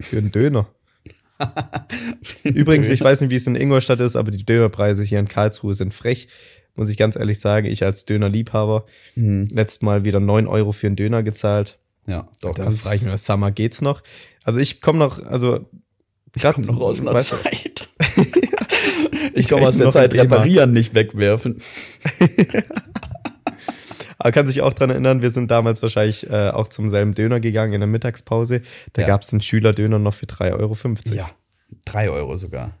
[0.00, 0.68] Für einen Döner.
[2.44, 5.74] Übrigens, ich weiß nicht, wie es in Ingolstadt ist, aber die Dönerpreise hier in Karlsruhe
[5.74, 6.28] sind frech.
[6.74, 9.48] Muss ich ganz ehrlich sagen, ich als Dönerliebhaber mhm.
[9.52, 11.78] letztes Mal wieder 9 Euro für einen Döner gezahlt.
[12.06, 12.54] Ja, doch.
[12.54, 14.02] Dann frage ich mich, Summer geht's noch?
[14.44, 15.66] Also ich komme noch, also
[16.34, 17.88] ich komme noch aus einer Zeit.
[19.34, 21.60] ich komme aus der Zeit reparieren, nicht wegwerfen.
[24.20, 27.40] Aber kann sich auch daran erinnern, wir sind damals wahrscheinlich äh, auch zum selben Döner
[27.40, 28.60] gegangen in der Mittagspause.
[28.92, 29.08] Da ja.
[29.08, 30.76] gab es den Schülerdöner noch für 3,50 Euro.
[31.14, 31.30] Ja,
[31.86, 32.76] 3 Euro sogar.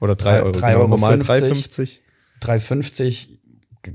[0.00, 0.52] Oder 3 Euro.
[0.52, 0.78] 3 genau.
[0.78, 1.98] Euro normal 3,50.
[2.40, 3.28] 3,50,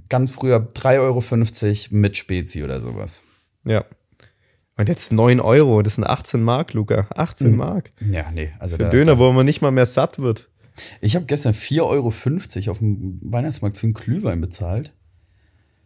[0.08, 3.24] ganz früher 3,50 Euro mit Spezi oder sowas.
[3.66, 3.86] Ja.
[4.78, 7.08] Und jetzt 9 Euro, das sind 18 Mark, Luca.
[7.16, 7.58] 18 mhm.
[7.58, 7.90] Mark.
[8.08, 8.54] Ja, nee.
[8.60, 10.52] Also für da, Döner, wo man nicht mal mehr satt wird.
[11.02, 12.08] Ich habe gestern 4,50 Euro
[12.70, 14.94] auf dem Weihnachtsmarkt für einen Glühwein bezahlt.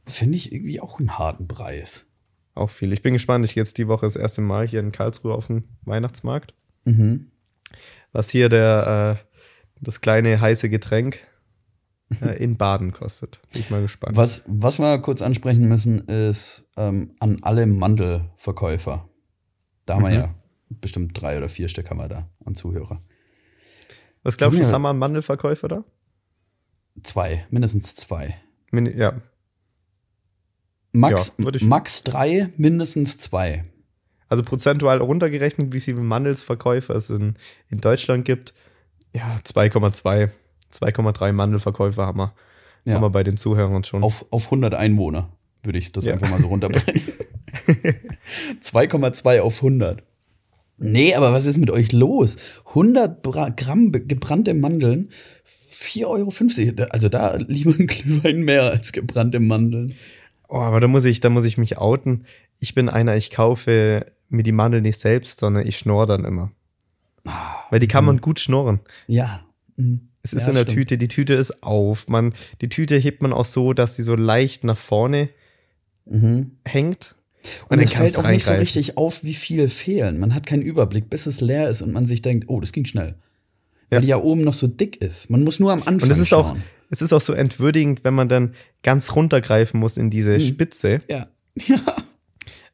[0.08, 2.08] Finde ich irgendwie auch einen harten Preis.
[2.55, 2.91] Auch viel.
[2.93, 3.45] Ich bin gespannt.
[3.45, 6.53] Ich gehe jetzt die Woche das erste Mal hier in Karlsruhe auf den Weihnachtsmarkt.
[6.86, 7.32] Mhm.
[8.12, 9.36] Was hier der, äh,
[9.82, 11.28] das kleine heiße Getränk
[12.22, 13.39] äh, in Baden kostet.
[13.51, 14.18] Bin ich mal gespannt.
[14.18, 19.08] Was, was wir kurz ansprechen müssen, ist ähm, an alle Mandelverkäufer.
[19.86, 20.08] Da haben mhm.
[20.08, 20.36] wir ja
[20.70, 23.01] bestimmt drei oder vier Stück haben wir da an Zuhörer.
[24.24, 24.72] Was glaubst du, ja.
[24.72, 25.84] haben wir an Mandelverkäufer da?
[27.03, 28.36] Zwei, mindestens zwei.
[28.72, 29.22] Min ja,
[30.91, 33.65] Max, ja, Max drei, mindestens zwei.
[34.29, 37.35] Also prozentual runtergerechnet, wie viele Mandelsverkäufer es in,
[37.69, 38.53] in Deutschland gibt.
[39.15, 40.29] Ja, 2,2.
[40.73, 42.33] 2,3 Mandelverkäufer haben wir,
[42.83, 42.95] ja.
[42.95, 44.03] haben wir bei den Zuhörern schon.
[44.03, 45.31] Auf, auf 100 Einwohner
[45.63, 46.13] würde ich das ja.
[46.13, 47.13] einfach mal so runterbrechen.
[48.61, 50.03] 2,2 auf 100.
[50.79, 52.38] Nee, aber was ist mit euch los?
[52.67, 53.23] 100
[53.55, 55.09] Gramm gebrannte Mandeln,
[55.45, 56.89] 4,50 Euro.
[56.91, 59.95] Also da lieber ein Glühwein mehr als gebrannte Mandeln.
[60.48, 62.26] Oh, aber da muss ich, da muss ich mich outen.
[62.60, 66.52] Ich bin einer, ich kaufe mir die Mandel nicht selbst, sondern ich schnorr dann immer.
[67.70, 68.22] Weil die kann man mhm.
[68.22, 68.80] gut schnorren.
[69.08, 69.43] Ja.
[69.76, 70.10] Mhm.
[70.24, 70.78] Es ist ja, in der stimmt.
[70.78, 72.08] Tüte, die Tüte ist auf.
[72.08, 75.30] Man, die Tüte hebt man auch so, dass sie so leicht nach vorne
[76.06, 76.52] mhm.
[76.66, 77.16] hängt.
[77.70, 80.20] Und, und es fällt auch nicht so richtig auf, wie viel fehlen.
[80.20, 82.86] Man hat keinen Überblick, bis es leer ist und man sich denkt, oh, das ging
[82.86, 83.16] schnell.
[83.89, 85.30] Weil die ja oben noch so dick ist.
[85.30, 86.04] Man muss nur am Anfang.
[86.04, 86.58] Und es ist schauen.
[86.58, 86.58] auch,
[86.89, 90.41] es ist auch so entwürdigend, wenn man dann ganz runtergreifen muss in diese hm.
[90.41, 91.01] Spitze.
[91.09, 91.27] Ja.
[91.65, 91.81] Ja.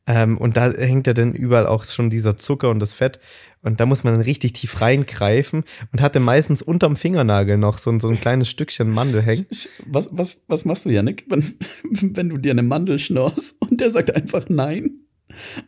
[0.05, 3.21] Ähm, und da hängt ja dann überall auch schon dieser Zucker und das Fett.
[3.61, 7.97] Und da muss man dann richtig tief reingreifen und hatte meistens unterm Fingernagel noch so,
[7.99, 9.45] so ein kleines Stückchen Mandel hängen.
[9.85, 13.91] Was, was, was machst du, Janik, wenn, wenn du dir eine Mandel schnorst und der
[13.91, 15.05] sagt einfach nein?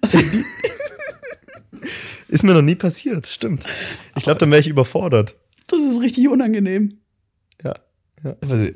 [0.01, 0.19] Also
[2.27, 3.65] Ist mir noch nie passiert, stimmt.
[4.17, 5.37] Ich glaube, dann wäre ich überfordert.
[5.67, 6.99] Das ist richtig unangenehm.
[7.63, 7.73] Ja.
[8.25, 8.35] Ja.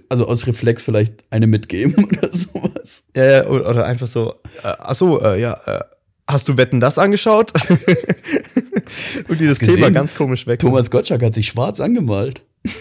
[0.09, 3.03] Also aus Reflex vielleicht eine mitgeben oder sowas.
[3.15, 4.33] Ja, ja oder einfach so,
[4.63, 5.83] äh, ach so, äh, ja, äh,
[6.27, 7.51] hast du Wetten das angeschaut?
[9.27, 10.59] Und dieses Thema ganz komisch weg.
[10.59, 12.43] Thomas Gottschalk hat sich schwarz angemalt.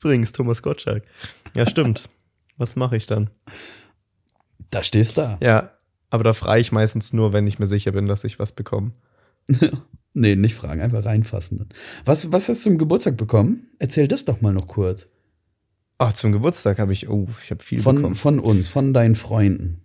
[0.00, 1.04] Übrigens, Thomas Gottschalk.
[1.54, 2.08] Ja, stimmt.
[2.56, 3.30] Was mache ich dann?
[4.70, 5.38] Da stehst du.
[5.40, 5.70] Ja,
[6.10, 8.92] aber da frage ich meistens nur, wenn ich mir sicher bin, dass ich was bekomme.
[10.14, 11.68] nee, nicht fragen, einfach reinfassen.
[12.04, 13.68] Was, was hast du zum Geburtstag bekommen?
[13.78, 15.06] Erzähl das doch mal noch kurz.
[15.98, 18.14] Ach, zum Geburtstag habe ich, oh, ich habe viel von, bekommen.
[18.14, 19.84] Von uns, von deinen Freunden.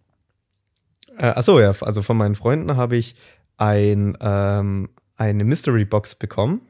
[1.18, 3.16] Äh, achso, ja, also von meinen Freunden habe ich
[3.57, 6.62] ein, ähm, eine Mystery Box bekommen.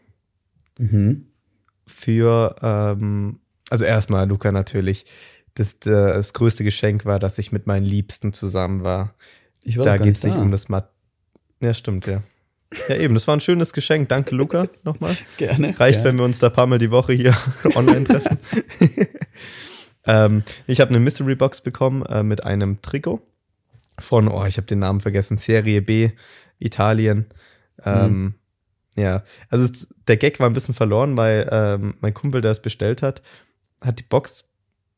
[0.78, 1.28] Mhm.
[1.88, 5.06] Für, ähm, also erstmal, Luca natürlich,
[5.56, 9.16] das, das größte Geschenk war, dass ich mit meinen Liebsten zusammen war.
[9.64, 10.92] Ich war da geht es nicht nicht um das Mat.
[11.62, 12.24] Ja, stimmt, ja.
[12.88, 14.10] Ja, eben, das war ein schönes Geschenk.
[14.10, 15.18] Danke, Luca, nochmal.
[15.38, 15.80] Gerne.
[15.80, 16.04] Reicht, gerne.
[16.04, 17.36] wenn wir uns da ein paar Mal die Woche hier
[17.76, 18.38] online treffen.
[20.06, 23.22] ähm, ich habe eine Mystery Box bekommen äh, mit einem Trikot
[23.98, 26.12] von, oh, ich habe den Namen vergessen, Serie B,
[26.60, 27.26] Italien.
[27.84, 28.34] Ähm, Mhm.
[28.96, 32.62] Ja, also es, der Gag war ein bisschen verloren, weil ähm, mein Kumpel, der es
[32.62, 33.22] bestellt hat,
[33.82, 34.50] hat die Box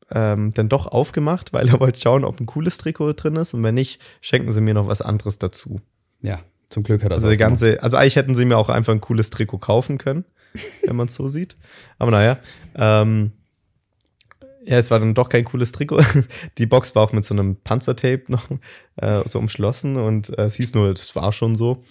[0.10, 3.54] ähm, dann doch aufgemacht, weil er wollte schauen, ob ein cooles Trikot drin ist.
[3.54, 5.82] Und wenn nicht, schenken sie mir noch was anderes dazu.
[6.22, 6.40] Ja,
[6.72, 9.02] zum Glück hat er Also der ganze, also eigentlich hätten sie mir auch einfach ein
[9.02, 10.26] cooles Trikot kaufen können,
[10.86, 11.58] wenn man es so sieht.
[12.00, 12.40] Aber naja,
[12.76, 13.34] ähm,
[14.64, 16.02] ja, es war dann doch kein cooles Trikot.
[16.58, 18.50] Die Box war auch mit so einem Panzertape noch
[18.98, 21.84] äh, so umschlossen und äh, es hieß nur, das war schon so.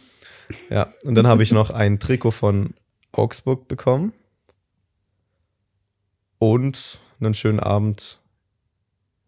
[0.68, 2.74] Ja, und dann habe ich noch ein Trikot von
[3.12, 4.12] Augsburg bekommen
[6.38, 8.20] und einen schönen Abend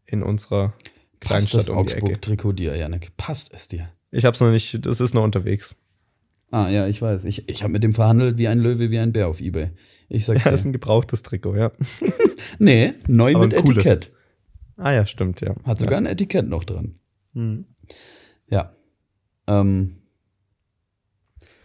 [0.07, 0.73] in unserer
[1.21, 1.79] Passt Kleinstadt das um.
[1.79, 3.17] Augsburg-Trikot dir, Janik?
[3.17, 3.91] Passt es dir?
[4.13, 5.75] Ich habe es noch nicht, das ist noch unterwegs.
[6.51, 7.25] Ah, ja, ich weiß.
[7.25, 9.71] Ich, ich habe mit dem verhandelt wie ein Löwe, wie ein Bär auf Ebay.
[10.09, 10.69] Ich sag's Ja, das ist dir.
[10.71, 11.73] ein gebrauchtes Trikot, ja.
[12.59, 13.79] Nee, neu Aber mit cooles.
[13.79, 14.13] Etikett.
[14.77, 15.55] Ah ja, stimmt, ja.
[15.65, 16.97] Hat sogar ein Etikett noch dran.
[17.33, 17.65] Mhm.
[18.49, 18.73] Ja.
[19.47, 19.97] Ähm.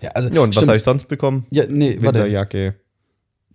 [0.01, 0.29] Ja, also.
[0.29, 0.67] Ja, und was stimmt.
[0.69, 1.45] habe ich sonst bekommen?
[1.49, 2.19] Ja, nee, warte.
[2.19, 2.75] Winterjacke.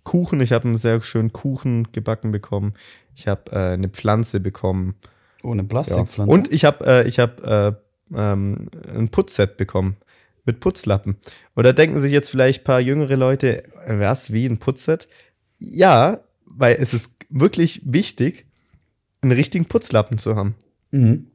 [0.03, 2.73] Kuchen, ich habe einen sehr schönen Kuchen gebacken bekommen.
[3.15, 4.95] Ich habe äh, eine Pflanze bekommen.
[5.43, 5.67] Oh, eine Ja.
[5.67, 6.31] Plastikpflanze.
[6.31, 7.73] Und ich habe äh, ich hab, äh,
[8.15, 9.97] ähm, ein Putzset bekommen
[10.45, 11.17] mit Putzlappen.
[11.55, 15.07] Oder denken sich jetzt vielleicht ein paar jüngere Leute, äh, was, wie ein Putzset?
[15.59, 18.45] Ja, weil es ist wirklich wichtig,
[19.21, 20.55] einen richtigen Putzlappen zu haben.
[20.91, 21.27] Mhm.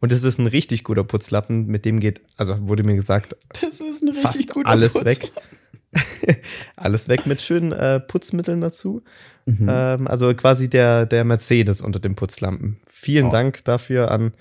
[0.00, 3.80] Und es ist ein richtig guter Putzlappen, mit dem geht, also wurde mir gesagt, Das
[3.80, 5.30] ist ein richtig fast guter alles weg.
[6.76, 9.02] alles weg mit schönen äh, Putzmitteln dazu.
[9.46, 9.66] Mhm.
[9.68, 12.78] Ähm, also quasi der, der Mercedes unter den Putzlampen.
[12.90, 13.30] Vielen Oh.
[13.30, 14.32] Dank dafür an,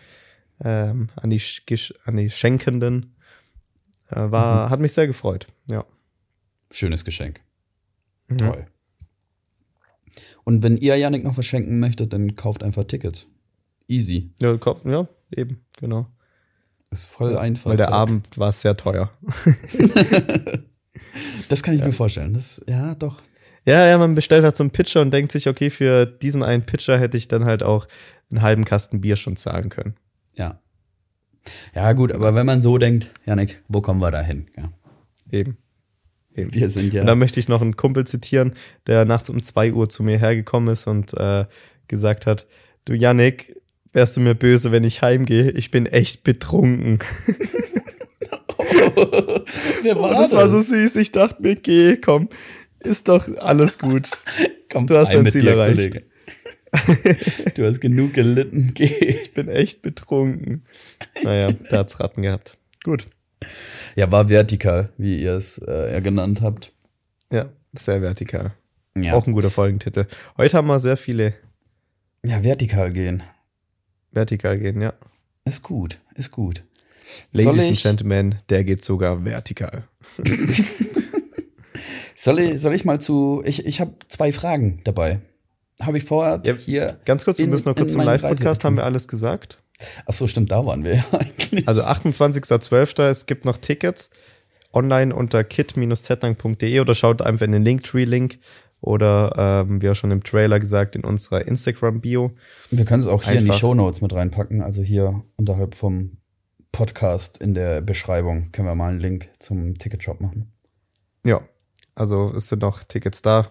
[0.64, 1.42] ähm, an, die,
[2.06, 3.16] an die Schenkenden.
[4.10, 4.72] Äh, war, Mhm.
[4.72, 5.48] Hat mich sehr gefreut.
[5.70, 5.86] Ja.
[6.72, 7.42] Schönes Geschenk.
[8.28, 8.38] Mhm.
[8.38, 8.68] Toll.
[10.44, 13.28] Und wenn ihr Janik noch was schenken möchtet, dann kauft einfach Tickets.
[13.88, 14.32] Easy.
[14.42, 16.08] Ja, komm, ja, eben, genau.
[16.92, 17.70] Ist voll einfach.
[17.70, 19.12] Weil der Abend war sehr teuer.
[21.48, 22.34] Das kann ich mir vorstellen.
[22.34, 23.22] Das, ja, doch.
[23.66, 26.64] Ja, ja, man bestellt halt so einen Pitcher und denkt sich, okay, für diesen einen
[26.66, 27.88] Pitcher hätte ich dann halt auch
[28.30, 29.96] einen halben Kasten Bier schon zahlen können.
[30.40, 30.60] Ja.
[31.76, 34.48] Ja, gut, aber wenn man so denkt, Janik, wo kommen wir da hin?
[34.58, 34.72] Ja.
[35.32, 35.58] Eben.
[36.36, 36.54] Eben.
[36.54, 37.02] Wir sind ja.
[37.02, 38.54] Und da möchte ich noch einen Kumpel zitieren,
[38.88, 41.46] der nachts um 2 Uhr zu mir hergekommen ist und äh,
[41.88, 42.48] gesagt hat,
[42.86, 43.56] du Yannick,
[43.94, 45.52] wärst du mir böse, wenn ich heimgehe?
[45.52, 47.00] Ich bin echt betrunken.
[49.84, 50.96] Wer Oh, das war so süß.
[50.98, 52.30] Ich dachte mir, geh, komm,
[52.80, 54.10] ist doch alles gut.
[54.72, 55.78] Komm, du hast dein Ziel erreicht.
[55.78, 56.04] Kollege.
[57.56, 58.72] du hast genug gelitten.
[58.74, 58.86] Geh.
[58.86, 60.64] Ich bin echt betrunken.
[61.24, 62.58] Naja, da hat's Ratten gehabt.
[62.84, 63.08] Gut.
[63.96, 66.72] Ja, war vertikal, wie ihr es äh, ja genannt habt.
[67.32, 68.54] Ja, sehr vertikal.
[68.96, 69.14] Ja.
[69.14, 70.06] Auch ein guter Folgentitel.
[70.38, 71.34] Heute haben wir sehr viele
[72.24, 73.24] ja, vertikal gehen.
[74.12, 74.94] vertikal gehen, ja.
[75.46, 76.64] Ist gut, ist gut.
[77.32, 79.88] Ladies and Gentlemen, der geht sogar vertikal.
[82.22, 83.42] Soll ich, soll ich mal zu.
[83.46, 85.22] Ich, ich habe zwei Fragen dabei.
[85.82, 87.00] Habe ich vorher Ja, hier.
[87.06, 89.62] Ganz kurz, wir müssen noch kurz zum Live-Podcast, haben wir alles gesagt.
[90.06, 91.68] Ach so, stimmt, da waren wir ja eigentlich.
[91.68, 93.02] Also 28.12.
[93.04, 94.12] Es gibt noch Tickets
[94.74, 98.40] online unter kit-tetank.de oder schaut einfach in den Linktree-Link
[98.82, 102.32] oder ähm, wie auch schon im Trailer gesagt, in unserer Instagram-Bio.
[102.72, 103.60] Wir können es auch hier in die Einfach.
[103.60, 106.18] Shownotes mit reinpacken, also hier unterhalb vom
[106.72, 108.52] Podcast in der Beschreibung.
[108.52, 110.52] Können wir mal einen Link zum Ticketshop machen.
[111.26, 111.42] Ja,
[111.96, 113.50] also es sind noch Tickets da.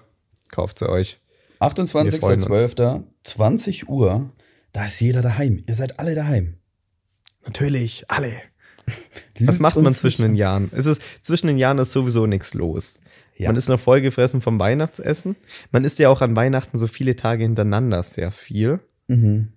[0.51, 1.21] Kauft sie euch.
[1.61, 3.03] 28.12.
[3.23, 4.33] 20 Uhr.
[4.73, 5.59] Da ist jeder daheim.
[5.67, 6.59] Ihr seid alle daheim.
[7.45, 8.33] Natürlich, alle.
[9.41, 10.71] Was macht man zwischen den Jahren?
[10.75, 13.01] Es ist, zwischen den Jahren ist sowieso nichts los.
[13.37, 13.49] Ja.
[13.49, 15.37] Man ist noch vollgefressen vom Weihnachtsessen.
[15.71, 18.81] Man isst ja auch an Weihnachten so viele Tage hintereinander sehr viel.
[19.07, 19.53] Mhm.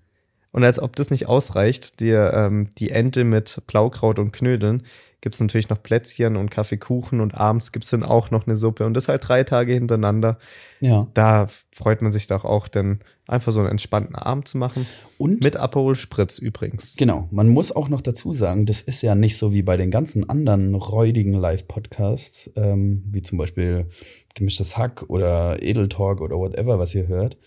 [0.51, 4.83] Und als ob das nicht ausreicht, dir ähm, die Ente mit Blaukraut und Knödeln,
[5.21, 8.55] gibt es natürlich noch Plätzchen und Kaffeekuchen und abends gibt es dann auch noch eine
[8.55, 10.39] Suppe und das halt drei Tage hintereinander.
[10.79, 11.07] Ja.
[11.13, 14.87] Da freut man sich doch auch, dann einfach so einen entspannten Abend zu machen.
[15.19, 16.95] Und mit Aperol Spritz übrigens.
[16.97, 19.91] Genau, man muss auch noch dazu sagen, das ist ja nicht so wie bei den
[19.91, 23.87] ganzen anderen räudigen Live-Podcasts, ähm, wie zum Beispiel
[24.33, 27.37] Gemischtes Hack oder Edeltalk oder whatever, was ihr hört,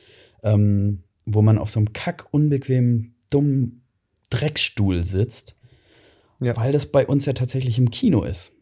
[0.45, 3.83] ähm, wo man auf so einem kack unbequemen, dummen
[4.31, 5.55] Dreckstuhl sitzt
[6.41, 6.57] ja.
[6.57, 8.53] Weil das bei uns ja tatsächlich im Kino ist.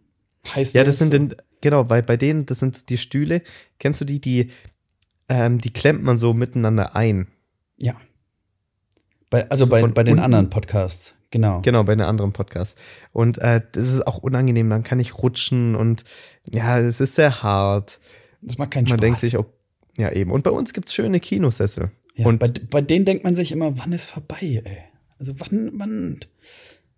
[0.55, 1.29] Heißt ja, das, das sind so?
[1.29, 3.43] denn, genau, weil bei denen, das sind die Stühle,
[3.79, 4.51] kennst du die, die,
[5.29, 7.29] ähm, die klemmt man so miteinander ein.
[7.79, 7.97] Ja.
[9.31, 10.25] Bei, also, also bei, bei den unten.
[10.25, 11.61] anderen Podcasts, genau.
[11.63, 12.81] Genau, bei den anderen Podcasts.
[13.13, 16.05] Und äh, das ist auch unangenehm, dann kann ich rutschen und
[16.51, 18.01] ja, es ist sehr hart.
[18.43, 18.97] Das macht keinen man Spaß.
[18.99, 19.55] Man denkt sich, ob,
[19.97, 20.31] ja eben.
[20.31, 21.91] Und bei uns gibt es schöne Kinosessel.
[22.15, 24.79] Ja, und bei, bei denen denkt man sich immer, wann ist vorbei, ey?
[25.19, 26.21] Also wann, wann,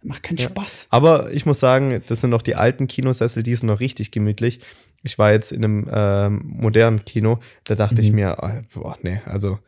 [0.05, 0.45] Macht keinen ja.
[0.45, 0.89] Spaß.
[0.91, 4.61] Aber ich muss sagen, das sind noch die alten Kinosessel, die sind noch richtig gemütlich.
[5.03, 8.01] Ich war jetzt in einem ähm, modernen Kino, da dachte mhm.
[8.01, 9.59] ich mir, oh, boah, nee, also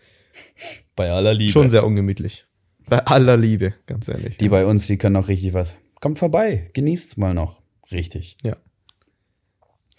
[0.95, 1.53] bei aller Liebe.
[1.53, 2.45] Schon sehr ungemütlich.
[2.87, 4.37] Bei aller Liebe, ganz ehrlich.
[4.37, 5.77] Die bei uns, die können auch richtig was.
[6.01, 7.63] Kommt vorbei, genießt's mal noch.
[7.91, 8.37] Richtig.
[8.43, 8.57] Ja.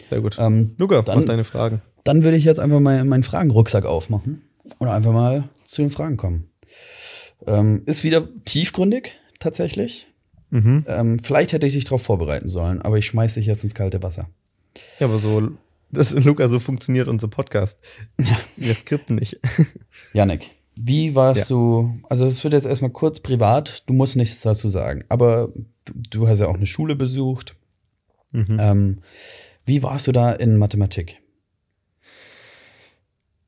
[0.08, 0.36] Sehr gut.
[0.38, 1.82] Ähm, Luca, dann, deine Fragen.
[2.04, 4.47] Dann würde ich jetzt einfach mal meinen Fragenrucksack aufmachen
[4.78, 6.50] und einfach mal zu den Fragen kommen.
[7.46, 10.08] Ähm, ist wieder tiefgründig, tatsächlich.
[10.50, 10.84] Mhm.
[10.88, 14.02] Ähm, vielleicht hätte ich dich darauf vorbereiten sollen, aber ich schmeiße dich jetzt ins kalte
[14.02, 14.28] Wasser.
[14.98, 15.50] Ja, aber so,
[15.90, 17.80] das, Luca, so funktioniert unser Podcast.
[18.18, 18.38] Ja.
[18.56, 19.38] Wir skripten nicht.
[20.12, 21.56] Janik, wie warst ja.
[21.56, 25.52] du, also es wird jetzt erstmal kurz privat, du musst nichts dazu sagen, aber
[25.84, 27.56] du, du hast ja auch eine Schule besucht.
[28.32, 28.58] Mhm.
[28.60, 28.98] Ähm,
[29.66, 31.20] wie warst du da in Mathematik?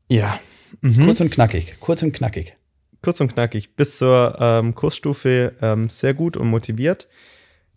[0.09, 0.41] Ja.
[0.81, 1.05] Mhm.
[1.05, 2.55] Kurz und knackig, kurz und knackig
[3.03, 7.09] kurz und knackig, bis zur ähm, Kursstufe ähm, sehr gut und motiviert.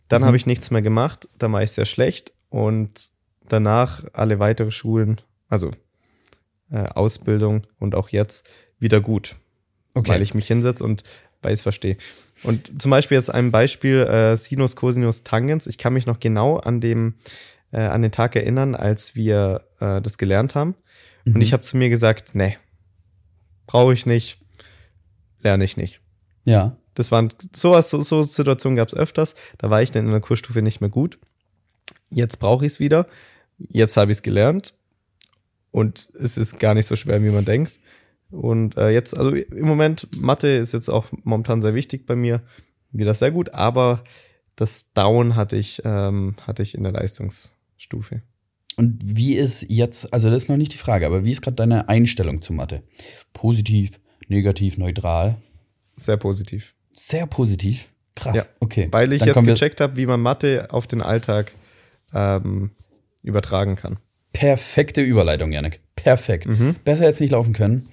[0.09, 0.25] Dann mhm.
[0.25, 2.91] habe ich nichts mehr gemacht, da war ich sehr schlecht und
[3.47, 5.71] danach alle weitere Schulen, also
[6.71, 8.49] äh, Ausbildung und auch jetzt
[8.79, 9.35] wieder gut,
[9.93, 10.09] okay.
[10.09, 11.03] weil ich mich hinsetze und
[11.41, 11.97] weil ich es verstehe.
[12.43, 15.67] Und zum Beispiel jetzt ein Beispiel äh, Sinus, Cosinus, Tangens.
[15.67, 17.15] Ich kann mich noch genau an dem
[17.71, 20.75] äh, an den Tag erinnern, als wir äh, das gelernt haben.
[21.25, 21.35] Mhm.
[21.35, 22.57] Und ich habe zu mir gesagt, nee,
[23.67, 24.39] brauche ich nicht,
[25.41, 26.01] lerne ich nicht.
[26.45, 26.77] Ja.
[26.93, 29.35] Das waren sowas, so, so Situationen gab es öfters.
[29.57, 31.17] Da war ich dann in der Kursstufe nicht mehr gut.
[32.09, 33.07] Jetzt brauche ich es wieder.
[33.57, 34.73] Jetzt habe ich es gelernt.
[35.71, 37.79] Und es ist gar nicht so schwer, wie man denkt.
[38.29, 42.41] Und äh, jetzt, also im Moment, Mathe ist jetzt auch momentan sehr wichtig bei mir.
[42.91, 44.03] Wieder sehr gut, aber
[44.55, 48.21] das Down hatte ich, ähm, hatte ich in der Leistungsstufe.
[48.75, 51.55] Und wie ist jetzt, also das ist noch nicht die Frage, aber wie ist gerade
[51.55, 52.83] deine Einstellung zu Mathe?
[53.33, 55.37] Positiv, Negativ, neutral.
[55.95, 56.73] Sehr positiv.
[56.91, 57.89] Sehr positiv.
[58.15, 58.35] Krass.
[58.35, 58.87] Ja, okay.
[58.91, 61.53] Weil ich Dann jetzt gecheckt habe, wie man Mathe auf den Alltag
[62.13, 62.71] ähm,
[63.23, 63.97] übertragen kann.
[64.33, 65.81] Perfekte Überleitung, Janik.
[65.95, 66.47] Perfekt.
[66.47, 66.75] Mhm.
[66.83, 67.89] Besser jetzt nicht laufen können.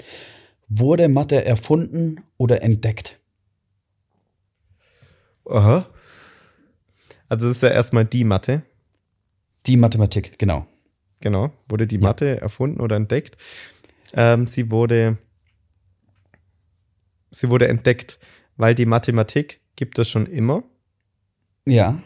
[0.68, 3.18] Wurde Mathe erfunden oder entdeckt?
[5.48, 5.86] Aha.
[7.28, 8.62] Also es ist ja erstmal die Mathe.
[9.66, 10.66] Die Mathematik, genau.
[11.20, 11.52] Genau.
[11.68, 12.02] Wurde die ja.
[12.02, 13.36] Mathe erfunden oder entdeckt?
[14.12, 15.18] Ähm, sie wurde
[17.30, 18.18] sie wurde entdeckt,
[18.56, 20.62] weil die Mathematik gibt es schon immer.
[21.66, 22.02] Ja.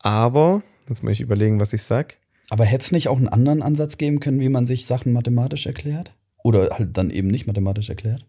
[0.00, 2.16] Aber, jetzt muss ich überlegen, was ich sag.
[2.50, 5.66] Aber hätte es nicht auch einen anderen Ansatz geben können, wie man sich Sachen mathematisch
[5.66, 6.14] erklärt?
[6.44, 8.24] Oder halt dann eben nicht mathematisch erklärt?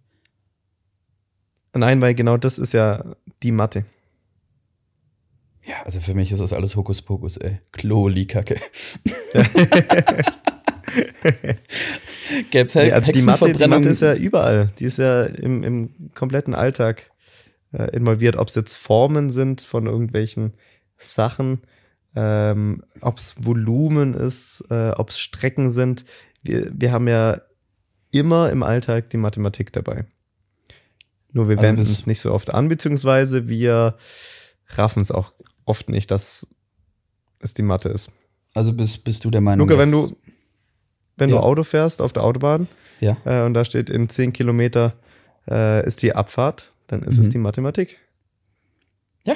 [1.73, 3.85] Nein, weil genau das ist ja die Mathe.
[5.67, 7.59] Ja, also für mich ist das alles Hokuspokus, ey.
[7.73, 8.55] Kloli-Kacke.
[12.51, 14.71] Gäbe es halt ja, also die Mathe, die Mathe ist ja überall.
[14.79, 17.11] Die ist ja im, im kompletten Alltag
[17.73, 18.37] äh, involviert.
[18.37, 20.53] Ob es jetzt Formen sind von irgendwelchen
[20.95, 21.63] Sachen,
[22.15, 26.05] ähm, ob es Volumen ist, äh, ob es Strecken sind.
[26.43, 27.41] Wir, wir haben ja
[28.11, 30.05] immer im Alltag die Mathematik dabei.
[31.33, 33.97] Nur wir also wenden es nicht so oft an, beziehungsweise wir
[34.69, 35.33] raffen es auch
[35.67, 36.47] oft nicht, dass
[37.39, 38.09] es die Mathe ist.
[38.53, 40.15] Also bist, bist du der Meinung, Luca, wenn du
[41.17, 41.37] wenn ja.
[41.37, 42.67] du Auto fährst auf der Autobahn
[42.99, 43.17] ja.
[43.25, 44.93] äh, und da steht in 10 Kilometer
[45.49, 47.23] äh, ist die Abfahrt, dann ist mhm.
[47.23, 47.97] es die Mathematik.
[49.25, 49.35] Ja,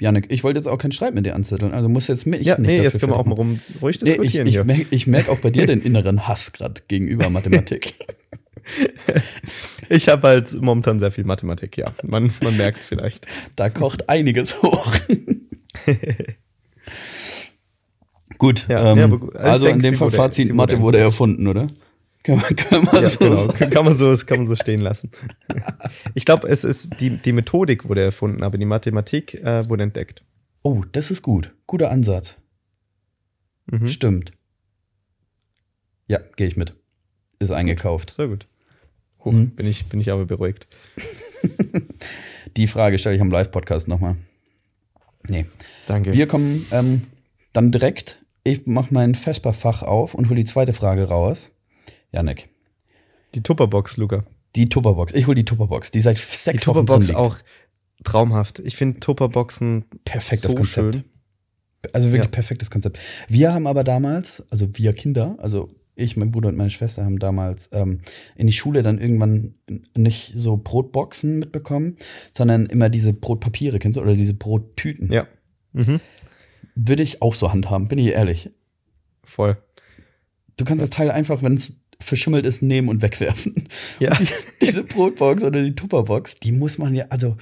[0.00, 2.58] Janik, ich wollte jetzt auch keinen Streit mit dir anzetteln, also muss jetzt mich ja,
[2.58, 5.06] nicht nee, jetzt können wir auch mal rum ruhig diskutieren nee, ich, ich, merke, ich
[5.06, 7.94] merke auch bei dir den inneren Hass gerade gegenüber Mathematik.
[9.88, 11.92] ich habe halt momentan sehr viel Mathematik, ja.
[12.02, 13.26] Man, man merkt es vielleicht.
[13.54, 14.92] Da kocht einiges hoch.
[18.38, 21.68] gut, ja, ähm, ja, also, also in dem Fall wurde- Fazit, Mathe wurde- erfunden, oder?
[22.22, 23.46] Kann man, kann man Ja, so genau.
[23.70, 25.12] Kann man so, das kann man so stehen lassen.
[26.14, 30.24] Ich glaube, es ist die, die Methodik wurde erfunden, aber die Mathematik äh, wurde entdeckt.
[30.62, 31.54] Oh, das ist gut.
[31.68, 32.34] Guter Ansatz.
[33.66, 33.86] Mhm.
[33.86, 34.32] Stimmt.
[36.08, 36.74] Ja, gehe ich mit.
[37.38, 38.10] Ist eingekauft.
[38.14, 38.48] Sehr gut.
[39.24, 39.50] Huch, Mhm.
[39.50, 40.66] bin, ich, bin ich aber beruhigt.
[42.56, 44.16] Die Frage stelle ich am Live-Podcast nochmal.
[45.28, 45.46] Nee.
[45.86, 46.12] Danke.
[46.12, 47.02] Wir kommen ähm,
[47.52, 48.24] dann direkt.
[48.44, 51.50] Ich mache mein Vesper-Fach auf und hole die zweite Frage raus.
[52.12, 52.48] Janik,
[53.34, 54.24] die Tupperbox, Luca.
[54.54, 55.12] die Tupperbox.
[55.14, 57.38] Ich hole die Tupperbox, die seit Die sechs Wochen drin Tupperbox auch
[58.04, 58.60] traumhaft.
[58.60, 60.94] Ich finde Tupperboxen Perfektes so Konzept.
[60.94, 61.04] schön.
[61.92, 62.30] Also wirklich Ja.
[62.30, 62.98] perfektes Konzept.
[63.28, 67.18] Wir haben aber damals, also wir Kinder, also ich, mein Bruder und meine Schwester haben
[67.18, 68.00] damals ähm,
[68.36, 69.54] in die Schule dann irgendwann
[69.96, 71.96] nicht so Brotboxen mitbekommen,
[72.32, 75.10] sondern immer diese Brotpapiere, kennst du, oder diese Brottüten.
[75.10, 75.26] Ja.
[75.72, 76.00] Mhm.
[76.74, 78.50] Würde ich auch so handhaben, bin ich ehrlich.
[79.24, 79.56] Voll.
[80.56, 83.54] Du kannst das Teil einfach, wenn es verschimmelt ist, nehmen und wegwerfen.
[83.98, 84.10] Ja.
[84.10, 84.20] Und
[84.60, 87.36] die, diese Brotbox oder die Tupperbox, die muss man ja, also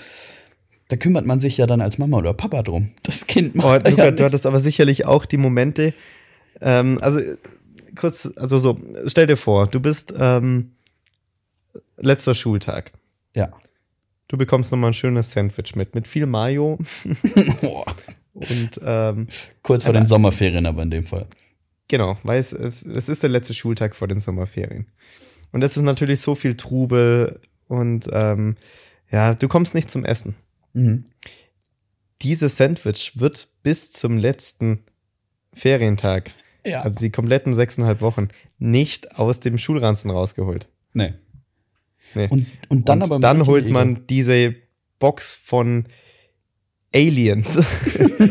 [0.89, 2.91] da kümmert man sich ja dann als Mama oder Papa drum.
[3.03, 5.95] Das Kind macht Oh, Luca, ja du hattest aber sicherlich auch die Momente,
[6.61, 7.21] ähm, also
[7.97, 10.73] kurz, also so, stell dir vor, du bist ähm,
[11.97, 12.93] letzter Schultag.
[13.35, 13.53] Ja.
[14.29, 16.79] Du bekommst nochmal ein schönes Sandwich mit, mit viel Mayo
[18.33, 19.29] und ähm,
[19.63, 21.27] Kurz vor den Sommerferien aber in dem Fall.
[21.89, 24.87] genau, weil es, es es ist der letzte Schultag vor den Sommerferien.
[25.53, 28.57] Und es ist natürlich so viel Trubel und ähm,
[29.11, 30.35] ja, du kommst nicht zum Essen.
[30.73, 31.05] Mhm.
[32.23, 34.85] Dieses Sandwich wird bis zum letzten
[35.53, 36.31] Ferientag,
[36.67, 36.83] Ja.
[36.83, 40.69] also die kompletten sechseinhalb Wochen, nicht aus dem Schulranzen rausgeholt.
[40.93, 41.15] nee.
[42.15, 42.29] Nee.
[42.31, 43.19] Und, und dann und aber.
[43.19, 44.55] dann holt man diese
[44.99, 45.87] Box von
[46.95, 47.59] Aliens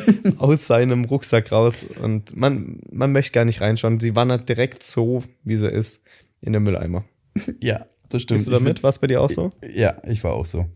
[0.38, 4.00] aus seinem Rucksack raus und man, man möchte gar nicht reinschauen.
[4.00, 6.04] Sie wandert direkt so, wie sie ist,
[6.42, 7.04] in den Mülleimer.
[7.60, 8.38] Ja, das stimmt.
[8.38, 8.84] Bist du damit?
[8.84, 9.52] War es bei dir auch so?
[9.68, 10.68] ja, ich war auch so.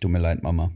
[0.00, 0.70] Tut mir leid, Mama.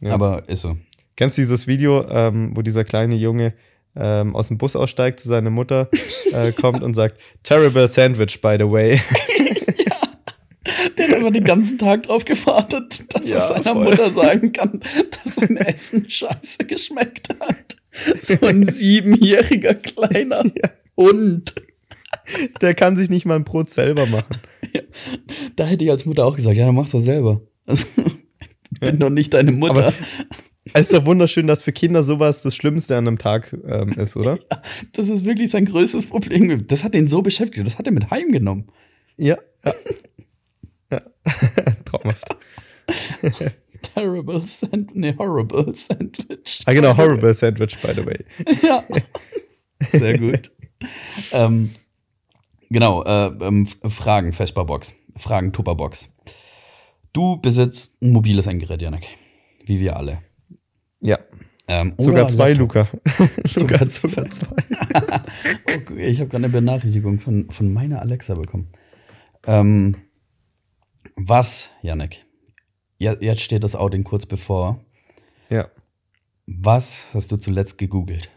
[0.00, 0.14] Ja.
[0.14, 0.78] Aber ist so.
[1.14, 3.52] Kennst du dieses Video, ähm, wo dieser kleine Junge
[3.96, 5.88] ähm, aus dem Bus aussteigt, zu seiner Mutter
[6.32, 9.00] äh, kommt und sagt, terrible sandwich, by the way.
[10.98, 13.84] Der hat aber den ganzen Tag drauf gewartet, dass Ja, er seiner voll.
[13.84, 14.80] Mutter sagen kann,
[15.24, 17.76] dass sein Essen scheiße geschmeckt hat.
[18.20, 20.44] So ein siebenjähriger kleiner
[20.96, 21.54] Hund.
[22.60, 24.36] Der kann sich nicht mal ein Brot selber machen.
[25.56, 27.40] Da hätte ich als Mutter auch gesagt, ja, dann mach doch selber.
[27.66, 27.86] Also,
[28.72, 29.86] ich bin doch nicht deine Mutter.
[29.88, 29.92] Aber-
[30.74, 34.38] ist doch wunderschön, dass für Kinder sowas das Schlimmste an einem Tag ähm, ist, oder?
[34.92, 36.66] Das ist wirklich sein größtes Problem.
[36.66, 37.66] Das hat ihn so beschäftigt.
[37.66, 38.70] Das hat er mit heimgenommen.
[39.16, 39.38] Ja.
[39.64, 39.74] Ja.
[40.92, 41.00] ja.
[41.84, 42.36] Traumhaft.
[43.94, 44.94] Terrible Sandwich.
[44.94, 46.62] Nee, horrible Sandwich.
[46.66, 48.24] Ah, genau, horrible sandwich, by the way.
[48.62, 48.84] Ja.
[49.92, 50.50] Sehr gut.
[51.32, 51.70] ähm,
[52.68, 54.94] genau, äh, ähm, Fragen, Vesperbox.
[55.16, 56.08] Fragen, Tupperbox.
[57.12, 59.08] Du besitzt ein mobiles Endgerät, Janik.
[59.64, 60.22] Wie wir alle.
[61.00, 61.18] Ja.
[61.66, 62.52] Ähm, Sogar zwei.
[62.52, 62.88] Luca.
[63.44, 64.56] Sogar sogar zwei.
[64.56, 68.72] Oh, ich habe gerade eine Benachrichtigung von, von meiner Alexa bekommen.
[69.46, 69.96] Ähm,
[71.14, 72.26] was, Janik?
[72.98, 74.84] Ja, jetzt steht das Outing kurz bevor.
[75.48, 75.70] Ja.
[76.46, 78.30] Was hast du zuletzt gegoogelt?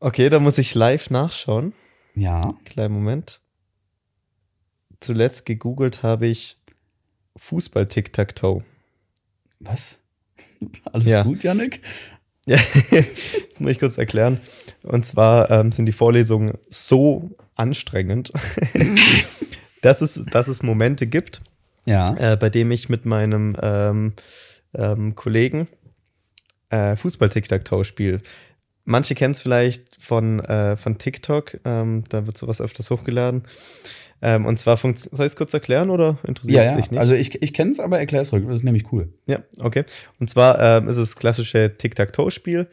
[0.00, 1.72] Okay, da muss ich live nachschauen.
[2.14, 2.54] Ja.
[2.64, 3.40] Kleinen Moment.
[5.00, 6.58] Zuletzt gegoogelt habe ich
[7.36, 8.64] Fußball-Tic-Tac-Toe.
[9.60, 10.00] Was?
[10.92, 11.22] Alles Ja.
[11.22, 11.80] gut, Janik?
[12.46, 12.56] Ja,
[12.90, 14.38] das muss ich kurz erklären.
[14.82, 18.32] Und zwar ähm, sind die Vorlesungen so anstrengend,
[19.82, 21.42] dass, es, dass es Momente gibt,
[21.86, 22.14] Ja.
[22.16, 24.12] äh, bei dem ich mit meinem ähm,
[24.74, 25.68] ähm, Kollegen
[26.70, 28.20] äh, Fußball-Tic-Tac-Toe spiele.
[28.84, 33.42] Manche kennen es vielleicht von, äh, von TikTok, ähm, da wird sowas öfters hochgeladen.
[34.20, 36.76] Ähm, und zwar, funkt- soll ich es kurz erklären oder interessiert Ja, es ja.
[36.76, 37.00] dich nicht?
[37.00, 38.44] Also ich, ich kenne es, aber erklär es ruhig.
[38.46, 39.12] Das ist nämlich cool.
[39.26, 39.84] Ja, okay.
[40.18, 42.68] Und zwar ähm, ist es das klassische Tic-Tac-Toe-Spiel.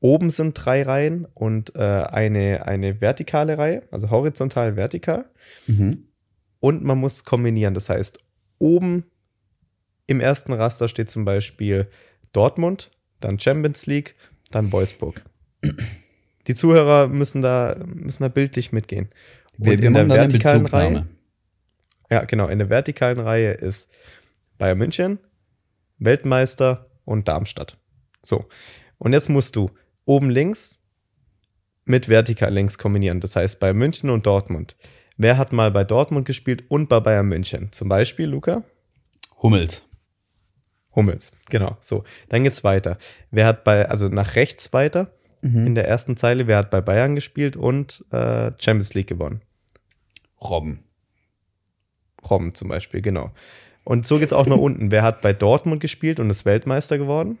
[0.00, 5.26] Oben sind drei Reihen und äh, eine, eine vertikale Reihe, also horizontal, vertikal.
[5.66, 6.04] Mhm.
[6.60, 7.74] Und man muss kombinieren.
[7.74, 8.18] Das heißt,
[8.58, 9.04] oben
[10.06, 11.88] im ersten Raster steht zum Beispiel
[12.32, 12.90] Dortmund,
[13.20, 14.14] dann Champions League,
[14.50, 15.22] dann Wolfsburg.
[16.46, 19.08] Die Zuhörer müssen da, müssen da bildlich mitgehen.
[19.58, 21.06] Wir, in der vertikalen Reihe,
[22.10, 23.90] ja, genau, in der vertikalen Reihe ist
[24.58, 25.18] Bayern München,
[25.98, 27.78] Weltmeister und Darmstadt.
[28.22, 28.46] So.
[28.98, 29.70] Und jetzt musst du
[30.04, 30.82] oben links
[31.84, 33.20] mit vertikal links kombinieren.
[33.20, 34.76] Das heißt bei München und Dortmund.
[35.16, 37.72] Wer hat mal bei Dortmund gespielt und bei Bayern München?
[37.72, 38.64] Zum Beispiel, Luca?
[39.42, 39.82] Hummels.
[40.94, 41.76] Hummels, genau.
[41.80, 42.98] So, dann geht's weiter.
[43.30, 45.12] Wer hat bei, also nach rechts weiter
[45.42, 45.66] mhm.
[45.66, 49.42] in der ersten Zeile, wer hat bei Bayern gespielt und äh, Champions League gewonnen?
[50.40, 50.80] Robben.
[52.28, 53.32] Robben zum Beispiel, genau.
[53.84, 54.90] Und so geht's auch nach unten.
[54.90, 57.38] Wer hat bei Dortmund gespielt und ist Weltmeister geworden?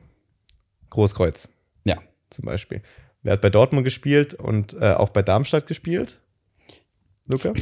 [0.90, 1.48] Großkreuz.
[1.84, 1.98] Ja.
[2.30, 2.82] Zum Beispiel.
[3.22, 6.20] Wer hat bei Dortmund gespielt und äh, auch bei Darmstadt gespielt?
[7.26, 7.52] Luca?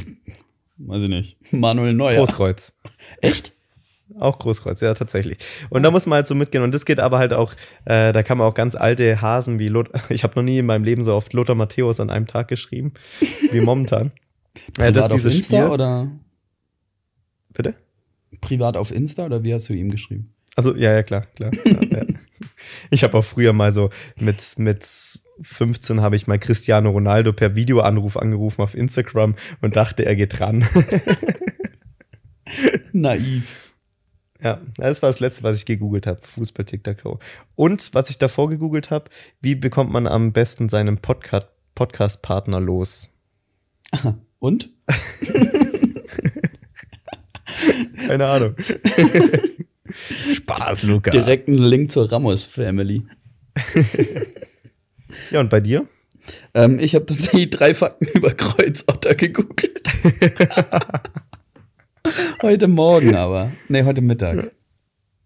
[0.77, 1.53] Weiß ich nicht.
[1.53, 2.17] Manuel Neuer.
[2.17, 2.77] Großkreuz.
[3.21, 3.54] Echt?
[4.19, 5.37] Auch Großkreuz, ja, tatsächlich.
[5.69, 6.63] Und da muss man halt so mitgehen.
[6.63, 7.53] Und das geht aber halt auch,
[7.85, 10.65] äh, da kann man auch ganz alte Hasen wie Lothar, ich habe noch nie in
[10.65, 12.93] meinem Leben so oft Lothar Matthäus an einem Tag geschrieben,
[13.51, 14.11] wie momentan.
[14.75, 15.69] Privat äh, das auf Insta Spiel.
[15.69, 16.11] oder?
[17.53, 17.75] Bitte?
[18.41, 20.33] Privat auf Insta oder wie hast du ihm geschrieben?
[20.55, 21.51] Also, ja, ja, klar, klar.
[21.65, 22.05] ja, ja.
[22.89, 24.85] Ich habe auch früher mal so mit, mit
[25.41, 30.39] 15 habe ich mal Cristiano Ronaldo per Videoanruf angerufen auf Instagram und dachte, er geht
[30.39, 30.65] ran.
[32.93, 33.74] Naiv.
[34.45, 36.19] Ja, das war das letzte, was ich gegoogelt habe.
[36.21, 37.19] Fußball TikTok.
[37.55, 39.09] Und was ich davor gegoogelt habe,
[39.41, 43.09] wie bekommt man am besten seinen Podcast, Podcast-Partner los?
[44.39, 44.69] Und?
[48.07, 48.55] Keine Ahnung.
[50.35, 51.09] Spaß, Luca.
[51.09, 53.01] Direkt einen Link zur Ramos Family.
[55.31, 55.87] ja, und bei dir?
[56.53, 59.89] Ähm, ich habe tatsächlich drei Fakten über Kreuzotter gegoogelt.
[62.41, 63.51] Heute Morgen aber.
[63.69, 64.51] Nee, heute Mittag.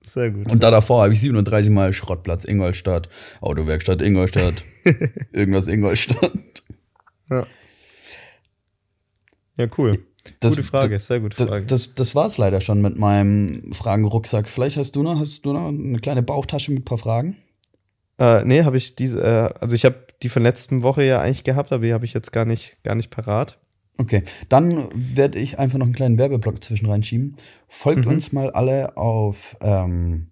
[0.03, 0.51] Sehr gut.
[0.51, 3.09] Und da davor habe ich 37 Mal Schrottplatz Ingolstadt,
[3.41, 4.63] Autowerkstatt Ingolstadt,
[5.31, 6.31] irgendwas Ingolstadt.
[7.29, 7.45] Ja.
[9.57, 10.05] Ja, cool.
[10.39, 11.65] Das, gute Frage, sehr gute Frage.
[11.65, 14.49] Das, das, das war es leider schon mit meinem Fragenrucksack.
[14.49, 17.37] Vielleicht hast du noch, hast du noch eine kleine Bauchtasche mit ein paar Fragen?
[18.19, 21.43] Äh, nee, habe ich diese, äh, also ich habe die von letzten Woche ja eigentlich
[21.43, 23.59] gehabt, aber die habe ich jetzt gar nicht, gar nicht parat.
[23.99, 27.35] Okay, dann werde ich einfach noch einen kleinen Werbeblock zwischen reinschieben.
[27.67, 28.13] Folgt mhm.
[28.13, 30.27] uns mal alle auf, ähm,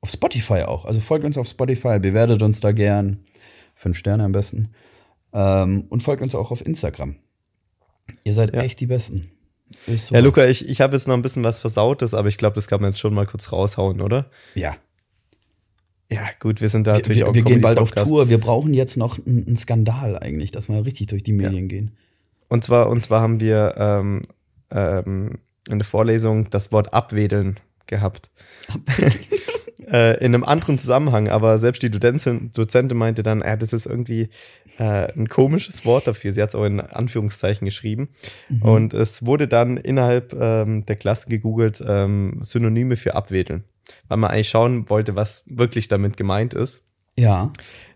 [0.00, 0.84] auf Spotify auch.
[0.84, 3.20] Also folgt uns auf Spotify, bewertet uns da gern.
[3.76, 4.70] Fünf Sterne am besten.
[5.32, 7.14] Ähm, und folgt uns auch auf Instagram.
[8.24, 8.62] Ihr seid ja.
[8.62, 9.30] echt die Besten.
[10.10, 12.66] Ja, Luca, ich, ich habe jetzt noch ein bisschen was Versautes, aber ich glaube, das
[12.66, 14.30] kann man jetzt schon mal kurz raushauen, oder?
[14.54, 14.76] Ja.
[16.10, 17.34] Ja, gut, wir sind da natürlich wir, auch.
[17.34, 18.28] Wir gehen bald auf Tour.
[18.28, 21.68] Wir brauchen jetzt noch einen Skandal eigentlich, dass wir richtig durch die Medien ja.
[21.68, 21.92] gehen.
[22.52, 24.26] Und zwar, und zwar haben wir ähm,
[24.70, 25.38] ähm,
[25.70, 28.28] in der Vorlesung das Wort abwedeln gehabt.
[29.90, 33.86] äh, in einem anderen Zusammenhang, aber selbst die Dozentin, Dozentin meinte dann, äh, das ist
[33.86, 34.28] irgendwie
[34.76, 36.34] äh, ein komisches Wort dafür.
[36.34, 38.10] Sie hat es auch in Anführungszeichen geschrieben.
[38.50, 38.62] Mhm.
[38.62, 43.64] Und es wurde dann innerhalb ähm, der Klasse gegoogelt, ähm, Synonyme für abwedeln,
[44.08, 46.84] weil man eigentlich schauen wollte, was wirklich damit gemeint ist.
[47.18, 47.50] Ja.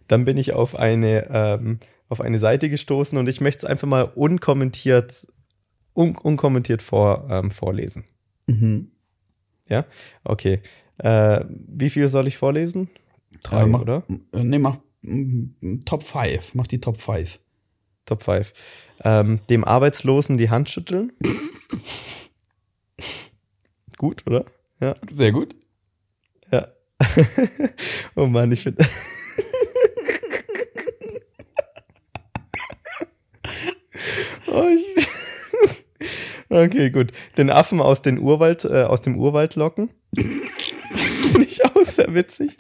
[0.09, 3.89] Dann bin ich auf eine ähm, auf eine Seite gestoßen und ich möchte es einfach
[3.89, 5.27] mal unkommentiert,
[5.95, 8.05] un unkommentiert vor, ähm, vorlesen.
[8.47, 8.91] Mhm.
[9.69, 9.85] Ja,
[10.25, 10.61] okay.
[10.99, 12.89] Äh, wie viel soll ich vorlesen?
[13.43, 14.05] Drei, äh, mach, oder?
[14.33, 14.79] Nee, mach
[15.85, 16.55] Top 5.
[16.55, 17.39] Mach die Top 5.
[18.07, 18.53] Top 5.
[19.05, 21.13] Ähm, dem Arbeitslosen die Hand schütteln.
[23.97, 24.45] gut, oder?
[24.81, 24.95] Ja.
[25.13, 25.55] Sehr gut.
[26.53, 26.69] Ja.
[28.17, 28.85] oh Mann, ich finde.
[36.49, 37.13] okay, gut.
[37.37, 39.91] Den Affen aus, den Urwald, äh, aus dem Urwald locken.
[40.17, 42.59] Finde ich auch sehr witzig.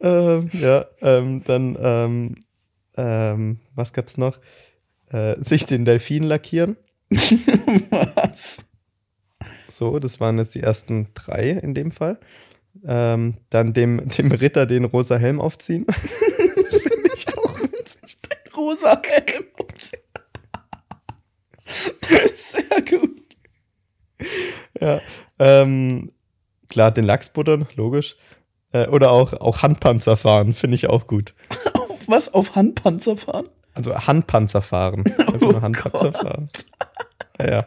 [0.00, 2.36] Ähm, ja, ähm, dann, ähm,
[2.96, 4.38] ähm, was gab's noch?
[5.10, 6.76] Äh, sich den Delfin lackieren.
[7.10, 8.66] was?
[9.68, 12.18] So, das waren jetzt die ersten drei in dem Fall.
[12.86, 15.86] Ähm, dann dem, dem Ritter den rosa Helm aufziehen.
[15.86, 18.18] Finde ich auch witzig.
[18.22, 20.02] Den rosa Helm aufziehen.
[21.66, 22.54] Das
[22.88, 23.36] gut.
[24.80, 25.00] Ja.
[25.38, 26.12] Ähm,
[26.68, 28.16] klar, den Lachs buttern, logisch.
[28.72, 31.34] Äh, oder auch, auch Handpanzer fahren, finde ich auch gut.
[31.74, 32.34] Auf was?
[32.34, 33.48] Auf Handpanzer fahren?
[33.74, 35.04] Also Handpanzer fahren.
[35.32, 36.16] Also oh Handpanzer Gott.
[36.16, 36.48] fahren.
[37.38, 37.66] Ja, ja.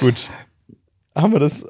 [0.00, 0.28] Gut.
[1.14, 1.66] Haben wir das,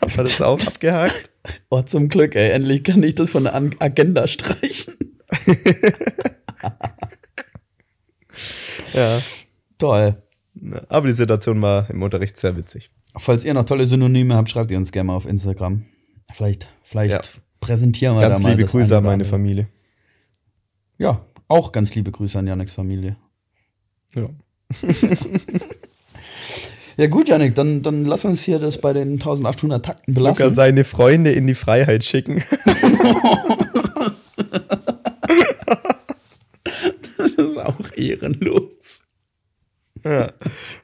[0.00, 1.30] haben wir das auch abgehakt?
[1.68, 2.50] Oh, zum Glück, ey.
[2.50, 4.94] Endlich kann ich das von der Agenda streichen.
[8.94, 9.18] ja.
[9.78, 10.22] Toll.
[10.88, 12.90] Aber die Situation war im Unterricht sehr witzig.
[13.16, 15.84] Falls ihr noch tolle Synonyme habt, schreibt ihr uns gerne mal auf Instagram.
[16.32, 17.20] Vielleicht, vielleicht ja.
[17.60, 18.50] präsentieren wir ganz da mal.
[18.50, 19.68] Ganz liebe Grüße an meine Familie.
[20.98, 23.16] Ja, auch ganz liebe Grüße an Janeks Familie.
[24.14, 24.28] Ja.
[26.98, 30.42] Ja, gut, Janik, dann, dann lass uns hier das bei den 1800 Takten belassen.
[30.42, 32.36] Luca seine Freunde in die Freiheit schicken.
[37.18, 39.02] das ist auch ehrenlos.
[40.04, 40.32] Ja.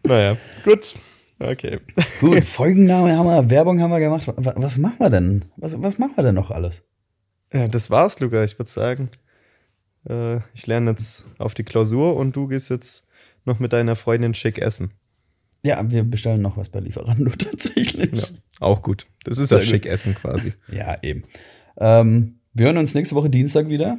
[0.04, 0.94] Naja, gut.
[1.38, 1.80] Okay.
[2.20, 4.30] Gut, Folgenname haben wir, Werbung haben wir gemacht.
[4.36, 5.44] Was, was machen wir denn?
[5.56, 6.82] Was, was machen wir denn noch alles?
[7.52, 8.44] Ja, das war's, Luca.
[8.44, 9.10] Ich würde sagen,
[10.08, 13.06] äh, ich lerne jetzt auf die Klausur und du gehst jetzt
[13.44, 14.92] noch mit deiner Freundin schick essen.
[15.64, 18.12] Ja, wir bestellen noch was bei Lieferando tatsächlich.
[18.12, 19.06] Ja, auch gut.
[19.24, 20.54] Das ist ja schick essen quasi.
[20.68, 21.24] Ja, eben.
[21.78, 23.98] Ähm, wir hören uns nächste Woche Dienstag wieder.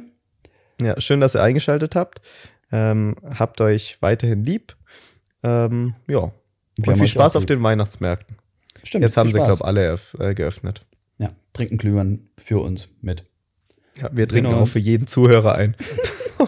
[0.80, 2.20] Ja, schön, dass ihr eingeschaltet habt.
[2.72, 4.76] Ähm, habt euch weiterhin lieb.
[5.44, 6.32] Ähm, ja.
[6.76, 8.36] Wir und viel Spaß auf den Weihnachtsmärkten.
[8.82, 9.02] Stimmt.
[9.02, 10.84] Jetzt haben sie, glaube ich, alle äh, geöffnet.
[11.18, 13.24] Ja, trinken Glühwein für uns mit.
[14.00, 15.76] Ja, wir trinken auch für jeden Zuhörer ein.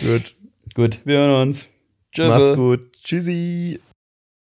[0.00, 0.34] gut.
[0.74, 1.68] Gut, wir hören uns.
[2.10, 2.28] Tschüss.
[2.28, 2.92] Macht's gut.
[2.94, 3.80] Tschüssi.